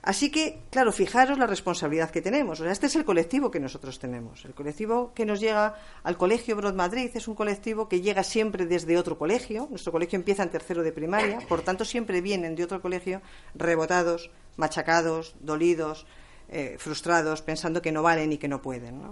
Así 0.00 0.30
que, 0.30 0.62
claro, 0.70 0.90
fijaros 0.90 1.38
la 1.38 1.46
responsabilidad 1.46 2.10
que 2.10 2.22
tenemos. 2.22 2.58
O 2.60 2.62
sea, 2.62 2.72
este 2.72 2.86
es 2.86 2.96
el 2.96 3.04
colectivo 3.04 3.50
que 3.50 3.60
nosotros 3.60 3.98
tenemos. 3.98 4.46
El 4.46 4.54
colectivo 4.54 5.12
que 5.14 5.26
nos 5.26 5.38
llega 5.38 5.74
al 6.02 6.16
Colegio 6.16 6.56
Broad 6.56 6.72
Madrid 6.72 7.10
es 7.12 7.28
un 7.28 7.34
colectivo 7.34 7.90
que 7.90 8.00
llega 8.00 8.24
siempre 8.24 8.64
desde 8.64 8.96
otro 8.96 9.18
colegio. 9.18 9.66
Nuestro 9.68 9.92
colegio 9.92 10.16
empieza 10.16 10.42
en 10.42 10.48
tercero 10.48 10.82
de 10.82 10.92
primaria, 10.92 11.40
por 11.46 11.60
tanto, 11.60 11.84
siempre 11.84 12.22
vienen 12.22 12.56
de 12.56 12.64
otro 12.64 12.80
colegio 12.80 13.20
rebotados, 13.54 14.30
machacados, 14.56 15.36
dolidos, 15.40 16.06
eh, 16.48 16.76
frustrados, 16.78 17.42
pensando 17.42 17.82
que 17.82 17.92
no 17.92 18.02
valen 18.02 18.32
y 18.32 18.38
que 18.38 18.48
no 18.48 18.62
pueden. 18.62 19.02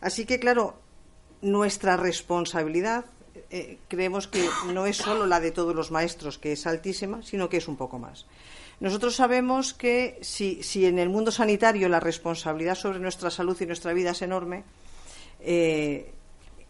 Así 0.00 0.26
que, 0.26 0.38
claro, 0.38 0.78
nuestra 1.42 1.96
responsabilidad 1.96 3.04
eh, 3.50 3.78
creemos 3.88 4.28
que 4.28 4.48
no 4.72 4.86
es 4.86 4.96
solo 4.96 5.26
la 5.26 5.40
de 5.40 5.50
todos 5.50 5.74
los 5.74 5.90
maestros, 5.90 6.38
que 6.38 6.52
es 6.52 6.66
altísima, 6.66 7.22
sino 7.22 7.48
que 7.48 7.58
es 7.58 7.68
un 7.68 7.76
poco 7.76 7.98
más. 7.98 8.26
Nosotros 8.80 9.16
sabemos 9.16 9.74
que 9.74 10.18
si, 10.22 10.86
en 10.86 10.98
el 10.98 11.08
mundo 11.08 11.30
sanitario 11.30 11.88
la 11.88 12.00
responsabilidad 12.00 12.76
sobre 12.76 13.00
nuestra 13.00 13.30
salud 13.30 13.56
y 13.60 13.66
nuestra 13.66 13.92
vida 13.92 14.10
es 14.10 14.22
enorme, 14.22 14.64
Eh, 15.40 16.10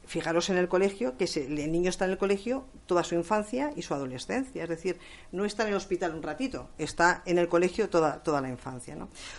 fijaros 0.04 0.50
en 0.50 0.58
el 0.58 0.68
colegio, 0.68 1.16
que 1.16 1.24
el 1.24 1.72
niño 1.72 1.88
está 1.88 2.04
en 2.04 2.12
el 2.12 2.18
colegio 2.18 2.66
toda 2.86 3.02
su 3.02 3.14
infancia 3.14 3.72
y 3.76 3.80
su 3.80 3.94
adolescencia. 3.94 4.62
Es 4.62 4.68
decir, 4.68 4.98
no 5.32 5.44
está 5.44 5.62
en 5.62 5.70
el 5.70 5.74
hospital 5.76 6.14
un 6.14 6.22
ratito, 6.22 6.68
está 6.76 7.22
en 7.24 7.38
el 7.38 7.48
colegio 7.48 7.88
toda, 7.88 8.22
toda 8.22 8.40
la 8.40 8.48
infancia. 8.48 8.96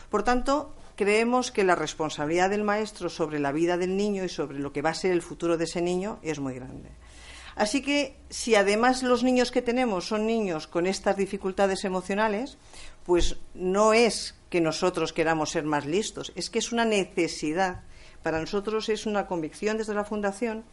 Por 0.10 0.24
tanto, 0.24 0.74
creemos 0.96 1.52
que 1.52 1.64
la 1.64 1.76
responsabilidad 1.76 2.50
del 2.50 2.64
maestro 2.64 3.10
sobre 3.10 3.40
la 3.40 3.52
vida 3.52 3.78
del 3.78 3.98
niño 3.98 4.24
y 4.24 4.30
sobre 4.30 4.60
lo 4.60 4.72
que 4.72 4.82
va 4.82 4.92
a 4.92 4.94
ser 4.94 5.12
el 5.12 5.22
futuro 5.22 5.58
de 5.58 5.66
ese 5.66 5.82
niño 5.82 6.20
es 6.22 6.40
muy 6.40 6.54
grande. 6.54 6.90
Así 7.60 7.82
que, 7.82 8.16
si 8.30 8.56
además 8.56 9.04
los 9.04 9.22
niños 9.22 9.52
que 9.52 9.62
tenemos 9.62 10.08
son 10.08 10.26
niños 10.26 10.66
con 10.66 10.88
estas 10.88 11.18
dificultades 11.18 11.84
emocionales, 11.84 12.58
pues 13.06 13.36
no 13.54 13.92
es 13.92 14.36
que 14.50 14.62
nosotros 14.62 15.12
queramos 15.12 15.52
ser 15.52 15.66
más 15.66 15.86
listos, 15.86 16.32
es 16.36 16.50
que 16.50 16.60
es 16.60 16.72
una 16.72 16.86
necesidad 16.86 17.84
para 18.24 18.40
nosotros 18.40 18.90
es 18.90 19.06
una 19.06 19.28
convicción 19.28 19.78
desde 19.78 19.94
la 19.94 20.04
Fundación 20.04 20.64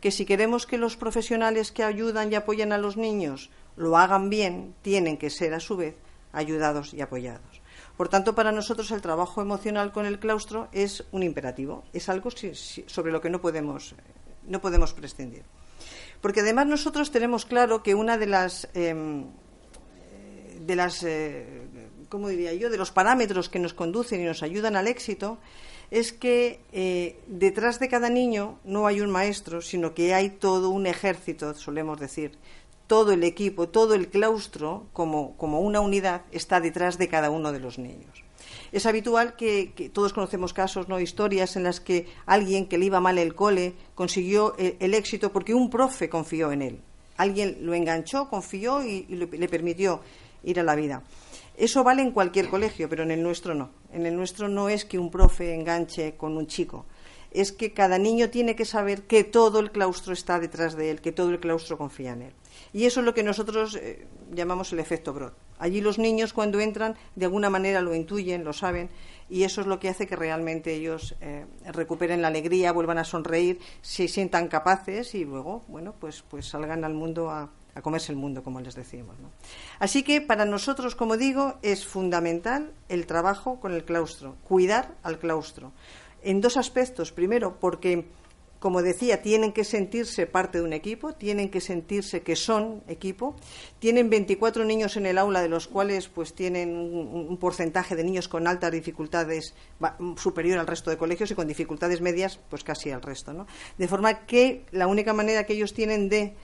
que 0.00 0.10
si 0.10 0.24
queremos 0.24 0.66
que 0.66 0.78
los 0.78 0.96
profesionales 0.96 1.70
que 1.72 1.84
ayudan 1.84 2.32
y 2.32 2.34
apoyan 2.34 2.72
a 2.72 2.78
los 2.78 2.96
niños 2.96 3.50
lo 3.76 3.96
hagan 3.96 4.28
bien, 4.28 4.74
tienen 4.82 5.18
que 5.18 5.30
ser 5.30 5.54
a 5.54 5.60
su 5.60 5.76
vez 5.76 5.96
ayudados 6.32 6.92
y 6.92 7.02
apoyados. 7.02 7.62
Por 7.96 8.08
tanto, 8.08 8.34
para 8.34 8.50
nosotros 8.50 8.90
el 8.90 9.02
trabajo 9.02 9.42
emocional 9.42 9.92
con 9.92 10.06
el 10.06 10.18
claustro 10.18 10.68
es 10.72 11.04
un 11.12 11.22
imperativo, 11.22 11.84
es 11.92 12.08
algo 12.08 12.30
sobre 12.32 13.12
lo 13.12 13.20
que 13.20 13.30
no 13.30 13.40
podemos, 13.40 13.94
no 14.44 14.60
podemos 14.60 14.92
prescindir. 14.92 15.44
Porque 16.22 16.40
además 16.40 16.66
nosotros 16.66 17.10
tenemos 17.10 17.44
claro 17.44 17.82
que 17.82 17.94
una 17.94 18.16
de 18.16 18.26
las, 18.26 18.68
em, 18.72 19.26
de 20.64 20.76
las 20.76 21.02
eh, 21.02 21.62
¿cómo 22.08 22.28
diría 22.28 22.52
yo?, 22.54 22.70
de 22.70 22.76
los 22.76 22.90
parámetros 22.90 23.48
que 23.48 23.58
nos 23.58 23.74
conducen 23.74 24.20
y 24.20 24.24
nos 24.24 24.42
ayudan 24.42 24.76
al 24.76 24.86
éxito 24.86 25.38
es 25.90 26.12
que 26.12 26.60
eh, 26.72 27.18
detrás 27.26 27.80
de 27.80 27.88
cada 27.88 28.08
niño 28.08 28.58
no 28.64 28.86
hay 28.86 29.00
un 29.00 29.10
maestro, 29.10 29.60
sino 29.60 29.94
que 29.94 30.14
hay 30.14 30.30
todo 30.30 30.70
un 30.70 30.86
ejército, 30.86 31.54
solemos 31.54 31.98
decir. 31.98 32.38
Todo 32.86 33.12
el 33.12 33.24
equipo, 33.24 33.68
todo 33.68 33.94
el 33.94 34.08
claustro, 34.08 34.86
como, 34.92 35.34
una 35.38 35.80
unidad, 35.80 36.22
está 36.30 36.60
detrás 36.60 36.98
de 36.98 37.08
cada 37.08 37.30
uno 37.30 37.50
de 37.50 37.60
los 37.60 37.78
niños. 37.78 38.21
Es 38.72 38.86
habitual 38.86 39.36
que, 39.36 39.90
todos 39.92 40.14
conocemos 40.14 40.54
casos, 40.54 40.88
no 40.88 40.98
historias 40.98 41.56
en 41.56 41.64
las 41.64 41.80
que 41.80 42.06
alguien 42.24 42.66
que 42.66 42.78
le 42.78 42.86
iba 42.86 43.00
mal 43.00 43.18
el 43.18 43.34
cole 43.34 43.74
consiguió 43.94 44.56
el, 44.56 44.94
éxito 44.94 45.30
porque 45.30 45.54
un 45.54 45.68
profe 45.68 46.08
confió 46.08 46.50
en 46.52 46.62
él. 46.62 46.80
Alguien 47.18 47.58
lo 47.60 47.74
enganchó, 47.74 48.30
confió 48.30 48.82
y, 48.82 49.02
le 49.02 49.48
permitió 49.48 50.00
ir 50.42 50.58
a 50.58 50.62
la 50.62 50.74
vida. 50.74 51.02
Eso 51.54 51.84
vale 51.84 52.00
en 52.00 52.12
cualquier 52.12 52.48
colegio, 52.48 52.88
pero 52.88 53.02
en 53.02 53.10
el 53.10 53.22
nuestro 53.22 53.54
no. 53.54 53.70
En 53.92 54.06
el 54.06 54.16
nuestro 54.16 54.48
no 54.48 54.70
es 54.70 54.86
que 54.86 54.98
un 54.98 55.10
profe 55.10 55.54
enganche 55.54 56.16
con 56.16 56.38
un 56.38 56.46
chico, 56.46 56.86
es 57.30 57.52
que 57.52 57.74
cada 57.74 57.98
niño 57.98 58.30
tiene 58.30 58.56
que 58.56 58.64
saber 58.64 59.02
que 59.02 59.22
todo 59.22 59.58
el 59.58 59.70
claustro 59.70 60.14
está 60.14 60.40
detrás 60.40 60.76
de 60.76 60.90
él, 60.90 61.02
que 61.02 61.12
todo 61.12 61.28
el 61.28 61.40
claustro 61.40 61.76
confía 61.76 62.12
en 62.12 62.22
él. 62.22 62.32
Y 62.72 62.86
eso 62.86 63.00
es 63.00 63.06
lo 63.06 63.12
que 63.12 63.22
nosotros 63.22 63.76
eh, 63.76 64.06
llamamos 64.32 64.72
el 64.72 64.80
efecto 64.80 65.12
Brod. 65.12 65.32
Allí 65.62 65.80
los 65.80 65.96
niños 65.96 66.32
cuando 66.32 66.58
entran 66.58 66.96
de 67.14 67.26
alguna 67.26 67.48
manera 67.48 67.80
lo 67.80 67.94
intuyen, 67.94 68.42
lo 68.42 68.52
saben, 68.52 68.90
y 69.30 69.44
eso 69.44 69.60
es 69.60 69.68
lo 69.68 69.78
que 69.78 69.88
hace 69.88 70.08
que 70.08 70.16
realmente 70.16 70.74
ellos 70.74 71.14
eh, 71.20 71.46
recuperen 71.66 72.20
la 72.20 72.26
alegría, 72.26 72.72
vuelvan 72.72 72.98
a 72.98 73.04
sonreír, 73.04 73.60
se 73.80 74.08
sientan 74.08 74.48
capaces 74.48 75.14
y 75.14 75.24
luego, 75.24 75.62
bueno, 75.68 75.94
pues, 76.00 76.24
pues 76.28 76.48
salgan 76.48 76.82
al 76.82 76.94
mundo 76.94 77.30
a, 77.30 77.48
a 77.76 77.80
comerse 77.80 78.10
el 78.10 78.18
mundo, 78.18 78.42
como 78.42 78.60
les 78.60 78.74
decimos. 78.74 79.14
Así 79.78 80.02
que 80.02 80.20
para 80.20 80.46
nosotros, 80.46 80.96
como 80.96 81.16
digo, 81.16 81.54
es 81.62 81.86
fundamental 81.86 82.72
el 82.88 83.06
trabajo 83.06 83.60
con 83.60 83.72
el 83.72 83.84
claustro, 83.84 84.34
cuidar 84.42 84.96
al 85.04 85.20
claustro. 85.20 85.70
En 86.24 86.40
dos 86.40 86.56
aspectos. 86.56 87.12
Primero, 87.12 87.58
porque, 87.60 88.06
como 88.62 88.80
decía, 88.80 89.22
tienen 89.22 89.52
que 89.52 89.64
sentirse 89.64 90.28
parte 90.28 90.58
de 90.58 90.64
un 90.64 90.72
equipo, 90.72 91.14
tienen 91.14 91.50
que 91.50 91.60
sentirse 91.60 92.22
que 92.22 92.36
son 92.36 92.84
equipo. 92.86 93.34
Tienen 93.80 94.08
24 94.08 94.64
niños 94.64 94.96
en 94.96 95.06
el 95.06 95.18
aula, 95.18 95.42
de 95.42 95.48
los 95.48 95.66
cuales 95.66 96.06
pues 96.06 96.32
tienen 96.32 96.76
un, 96.76 97.36
porcentaje 97.38 97.96
de 97.96 98.04
niños 98.04 98.28
con 98.28 98.46
altas 98.46 98.70
dificultades 98.70 99.52
superior 100.16 100.60
al 100.60 100.68
resto 100.68 100.90
de 100.90 100.96
colegios 100.96 101.32
y 101.32 101.34
con 101.34 101.48
dificultades 101.48 102.00
medias, 102.00 102.38
pues 102.48 102.62
casi 102.62 102.92
al 102.92 103.02
resto. 103.02 103.48
De 103.78 103.88
forma 103.88 104.26
que 104.26 104.64
la 104.70 104.86
única 104.86 105.12
manera 105.12 105.44
que 105.44 105.54
ellos 105.54 105.74
tienen 105.74 106.08
de 106.08 106.36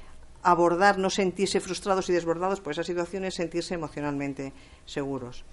abordar, 0.42 0.98
no 0.98 1.11
sentirse 1.11 1.61
frustrados 1.61 2.11
y 2.11 2.12
desbordados 2.12 2.61
por 2.61 2.72
esas 2.72 2.87
situaciones, 2.87 3.37
sentirse 3.37 3.74
emocionalmente 3.74 4.52
seguros. 4.87 5.44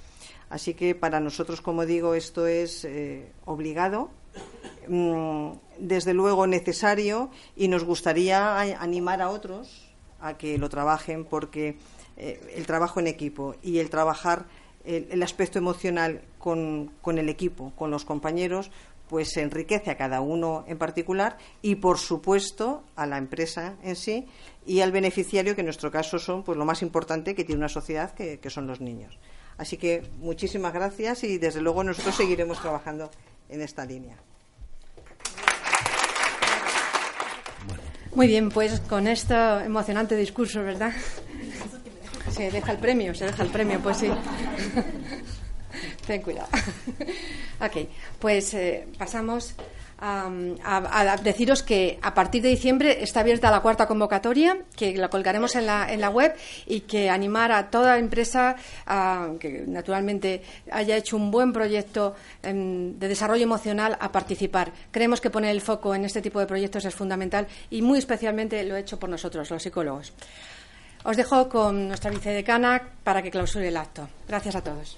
Así 0.49 0.73
que 0.73 0.95
para 0.95 1.19
nosotros, 1.19 1.61
como 1.61 1.85
digo, 1.85 2.15
esto 2.15 2.47
es 2.47 2.85
eh, 2.85 3.31
obligado, 3.45 4.09
desde 5.79 6.13
luego 6.13 6.47
necesario 6.47 7.29
y 7.55 7.67
nos 7.67 7.83
gustaría 7.83 8.59
animar 8.59 9.21
a 9.21 9.29
otros 9.29 9.89
a 10.21 10.37
que 10.37 10.57
lo 10.57 10.69
trabajen 10.69 11.25
porque 11.25 11.77
eh, 12.17 12.53
el 12.55 12.65
trabajo 12.65 12.99
en 12.99 13.07
equipo 13.07 13.55
y 13.61 13.79
el 13.79 13.89
trabajar 13.89 14.45
el, 14.85 15.23
aspecto 15.23 15.57
emocional 15.57 16.21
con, 16.37 16.91
con 17.01 17.17
el 17.17 17.29
equipo, 17.29 17.73
con 17.75 17.89
los 17.89 18.05
compañeros, 18.05 18.69
pues 19.09 19.31
se 19.31 19.41
enriquece 19.41 19.91
a 19.91 19.97
cada 19.97 20.21
uno 20.21 20.63
en 20.67 20.77
particular 20.77 21.37
y, 21.61 21.75
por 21.75 21.97
supuesto, 21.97 22.83
a 22.95 23.05
la 23.05 23.17
empresa 23.17 23.75
en 23.83 23.95
sí 23.95 24.25
y 24.65 24.81
al 24.81 24.91
beneficiario, 24.91 25.55
que 25.55 25.61
en 25.61 25.67
nuestro 25.67 25.91
caso 25.91 26.17
son 26.19 26.43
pues 26.43 26.57
lo 26.57 26.65
más 26.65 26.81
importante 26.81 27.35
que 27.35 27.43
tiene 27.43 27.59
una 27.59 27.69
sociedad, 27.69 28.13
que, 28.13 28.39
son 28.49 28.67
los 28.67 28.81
niños. 28.81 29.17
Así 29.57 29.77
que 29.77 30.03
muchísimas 30.19 30.73
gracias 30.73 31.23
y, 31.23 31.37
desde 31.37 31.61
luego, 31.61 31.83
nosotros 31.83 32.15
seguiremos 32.15 32.59
trabajando 32.59 33.09
en 33.49 33.61
esta 33.61 33.85
línea. 33.85 34.15
Muy 38.13 38.27
bien, 38.27 38.49
pues 38.49 38.79
con 38.81 39.07
este 39.07 39.35
emocionante 39.65 40.15
discurso, 40.15 40.63
¿verdad? 40.63 40.93
Se 42.31 42.49
deja 42.49 42.71
el 42.71 42.77
premio, 42.77 43.13
se 43.13 43.25
deja 43.25 43.43
el 43.43 43.49
premio, 43.49 43.79
pues 43.81 43.97
sí. 43.97 44.09
Ten 46.07 46.21
cuidado. 46.21 46.47
ok, 47.59 47.89
pues 48.19 48.53
eh, 48.53 48.87
pasamos 48.97 49.55
a, 50.05 51.17
deciros 51.23 51.63
que 51.63 51.99
a 52.01 52.13
partir 52.13 52.41
de 52.41 52.49
diciembre 52.49 53.03
está 53.03 53.21
abierta 53.21 53.49
la 53.49 53.61
cuarta 53.61 53.87
convocatoria, 53.87 54.57
que 54.75 54.95
la 54.97 55.09
colgaremos 55.09 55.55
en 55.55 55.65
la, 55.65 55.91
en 55.91 56.01
la 56.01 56.09
web 56.09 56.35
y 56.67 56.81
que 56.81 57.09
animar 57.09 57.51
a 57.51 57.69
toda 57.69 57.97
empresa 57.97 58.55
que 59.39 59.63
naturalmente 59.67 60.43
haya 60.71 60.97
hecho 60.97 61.17
un 61.17 61.31
buen 61.31 61.53
proyecto 61.53 62.15
em, 62.43 62.97
de 62.99 63.07
desarrollo 63.07 63.43
emocional 63.43 63.97
a 63.99 64.11
participar. 64.11 64.71
Creemos 64.91 65.21
que 65.21 65.29
poner 65.29 65.51
el 65.51 65.61
foco 65.61 65.95
en 65.95 66.05
este 66.05 66.21
tipo 66.21 66.39
de 66.39 66.45
proyectos 66.45 66.85
es 66.85 66.93
fundamental 66.93 67.47
y 67.69 67.81
muy 67.81 67.99
especialmente 67.99 68.63
lo 68.63 68.75
he 68.75 68.81
hecho 68.81 68.99
por 68.99 69.09
nosotros, 69.09 69.49
los 69.49 69.63
psicólogos. 69.63 70.13
Os 71.03 71.17
dejo 71.17 71.49
con 71.49 71.87
nuestra 71.87 72.11
vicedecana 72.11 72.81
para 73.03 73.21
que 73.21 73.31
clausure 73.31 73.67
el 73.67 73.77
acto. 73.77 74.07
Gracias 74.27 74.55
a 74.55 74.61
todos. 74.61 74.97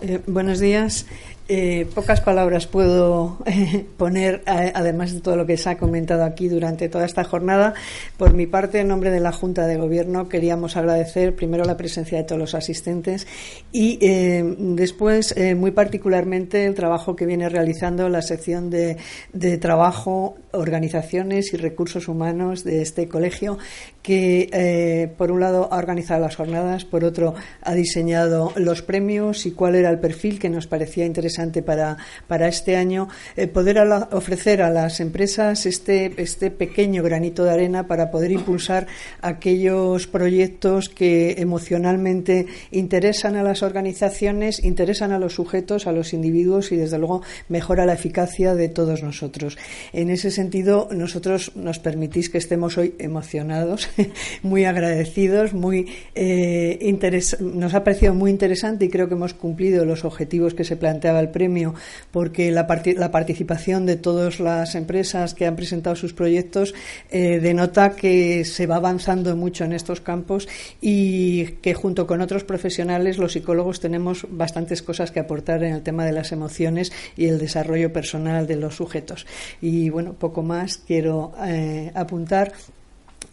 Eh, 0.00 0.20
buenos 0.26 0.58
días. 0.58 1.06
Eh, 1.46 1.86
pocas 1.94 2.22
palabras 2.22 2.66
puedo 2.66 3.36
eh, 3.44 3.84
poner, 3.98 4.42
además 4.46 5.12
de 5.12 5.20
todo 5.20 5.36
lo 5.36 5.44
que 5.44 5.58
se 5.58 5.68
ha 5.68 5.76
comentado 5.76 6.24
aquí 6.24 6.48
durante 6.48 6.88
toda 6.88 7.04
esta 7.04 7.22
jornada. 7.22 7.74
Por 8.16 8.32
mi 8.32 8.46
parte, 8.46 8.80
en 8.80 8.88
nombre 8.88 9.10
de 9.10 9.20
la 9.20 9.30
Junta 9.30 9.66
de 9.66 9.76
Gobierno, 9.76 10.26
queríamos 10.30 10.78
agradecer 10.78 11.34
primero 11.36 11.64
la 11.64 11.76
presencia 11.76 12.16
de 12.16 12.24
todos 12.24 12.38
los 12.38 12.54
asistentes 12.54 13.26
y 13.72 13.98
eh, 14.00 14.42
después, 14.58 15.34
muy 15.56 15.70
particularmente, 15.72 16.64
el 16.64 16.74
trabajo 16.74 17.14
que 17.14 17.26
viene 17.26 17.50
realizando 17.50 18.08
la 18.08 18.22
sección 18.22 18.70
de, 18.70 18.96
de, 19.34 19.58
trabajo, 19.58 20.36
organizaciones 20.52 21.52
y 21.52 21.58
recursos 21.58 22.08
humanos 22.08 22.64
de 22.64 22.80
este 22.80 23.06
colegio, 23.06 23.58
que 24.02 25.10
por 25.18 25.30
un 25.30 25.40
lado 25.40 25.68
ha 25.70 25.76
organizado 25.76 26.22
las 26.22 26.36
jornadas, 26.36 26.84
por 26.84 27.04
otro 27.04 27.34
ha 27.62 27.74
diseñado 27.74 28.52
los 28.56 28.82
premios 28.82 29.46
y 29.46 29.52
cuál 29.52 29.74
era 29.74 29.90
el 29.90 29.98
perfil 29.98 30.38
que 30.38 30.48
nos 30.48 30.66
parecía 30.66 31.04
interesante 31.04 31.33
para, 31.62 32.48
este 32.48 32.76
año, 32.76 33.08
eh, 33.36 33.46
poder 33.46 33.78
ofrecer 34.12 34.62
a 34.62 34.70
las 34.70 35.00
empresas 35.00 35.66
este, 35.66 36.12
este 36.16 36.50
pequeño 36.50 37.02
granito 37.02 37.44
de 37.44 37.50
arena 37.50 37.86
para 37.86 38.10
poder 38.10 38.32
impulsar 38.32 38.86
aquellos 39.20 40.06
proyectos 40.06 40.88
que 40.88 41.36
emocionalmente 41.38 42.46
interesan 42.70 43.36
a 43.36 43.42
las 43.42 43.62
organizaciones, 43.62 44.62
interesan 44.62 45.12
a 45.12 45.18
los 45.18 45.34
sujetos, 45.34 45.86
a 45.86 45.92
los 45.92 46.12
individuos 46.12 46.72
y, 46.72 46.76
desde 46.76 46.98
luego, 46.98 47.22
mejora 47.48 47.86
la 47.86 47.94
eficacia 47.94 48.54
de 48.54 48.68
todos 48.68 49.02
nosotros. 49.02 49.56
En 49.92 50.10
ese 50.10 50.30
sentido, 50.30 50.88
nosotros 50.90 51.52
nos 51.54 51.78
permitís 51.78 52.30
que 52.30 52.38
estemos 52.38 52.78
hoy 52.78 52.94
emocionados, 52.98 53.88
muy 54.42 54.64
agradecidos, 54.64 55.52
muy 55.52 55.88
eh, 56.14 56.78
nos 57.40 57.74
ha 57.74 57.84
parecido 57.84 58.14
muy 58.14 58.30
interesante 58.30 58.84
y 58.84 58.88
creo 58.88 59.08
que 59.08 59.14
hemos 59.14 59.34
cumplido 59.34 59.84
los 59.84 60.04
objetivos 60.04 60.54
que 60.54 60.64
se 60.64 60.76
planteaba 60.76 61.18
el 61.24 61.30
premio 61.30 61.74
porque 62.10 62.50
la, 62.50 62.66
la 62.96 63.10
participación 63.10 63.86
de 63.86 63.96
todas 63.96 64.40
las 64.40 64.74
empresas 64.74 65.34
que 65.34 65.46
han 65.46 65.56
presentado 65.56 65.96
sus 65.96 66.12
proyectos 66.12 66.74
eh, 67.10 67.40
denota 67.40 67.96
que 67.96 68.44
se 68.44 68.66
va 68.66 68.76
avanzando 68.76 69.36
mucho 69.36 69.64
en 69.64 69.72
estos 69.72 70.00
campos 70.00 70.48
y 70.80 71.46
que 71.62 71.74
junto 71.74 72.06
con 72.06 72.20
otros 72.20 72.44
profesionales 72.44 73.18
los 73.18 73.32
psicólogos 73.32 73.80
tenemos 73.80 74.26
bastantes 74.30 74.82
cosas 74.82 75.10
que 75.10 75.20
aportar 75.20 75.62
en 75.64 75.74
el 75.74 75.82
tema 75.82 76.04
de 76.04 76.12
las 76.12 76.32
emociones 76.32 76.92
y 77.16 77.26
el 77.26 77.38
desarrollo 77.38 77.92
personal 77.92 78.46
de 78.46 78.56
los 78.56 78.76
sujetos. 78.76 79.26
Y 79.60 79.90
bueno, 79.90 80.14
poco 80.14 80.42
más 80.42 80.78
quiero 80.78 81.32
eh, 81.44 81.90
apuntar 81.94 82.52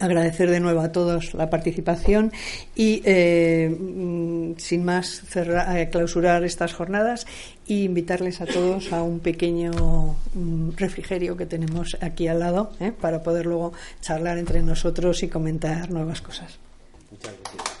agradecer 0.02 0.50
de 0.50 0.60
nuevo 0.60 0.80
a 0.80 0.90
todos 0.90 1.34
la 1.34 1.48
participación 1.48 2.32
y, 2.74 3.02
eh, 3.04 3.68
mm, 3.68 4.54
sin 4.58 4.84
más, 4.84 5.22
eh, 5.36 5.88
clausurar 5.90 6.44
estas 6.44 6.72
jornadas 6.72 7.26
e 7.68 7.84
invitarles 7.84 8.40
a 8.40 8.46
todos 8.46 8.92
a 8.92 9.02
un 9.02 9.20
pequeño 9.20 10.16
mm, 10.34 10.70
refrigerio 10.76 11.36
que 11.36 11.46
tenemos 11.46 11.96
aquí 12.00 12.28
al 12.28 12.40
lado 12.40 12.72
para 13.00 13.22
poder 13.22 13.46
luego 13.46 13.72
charlar 14.00 14.38
entre 14.38 14.62
nosotros 14.62 15.22
y 15.22 15.28
comentar 15.28 15.90
nuevas 15.90 16.20
cosas. 16.20 16.58
Muchas 17.10 17.34
gracias. 17.42 17.71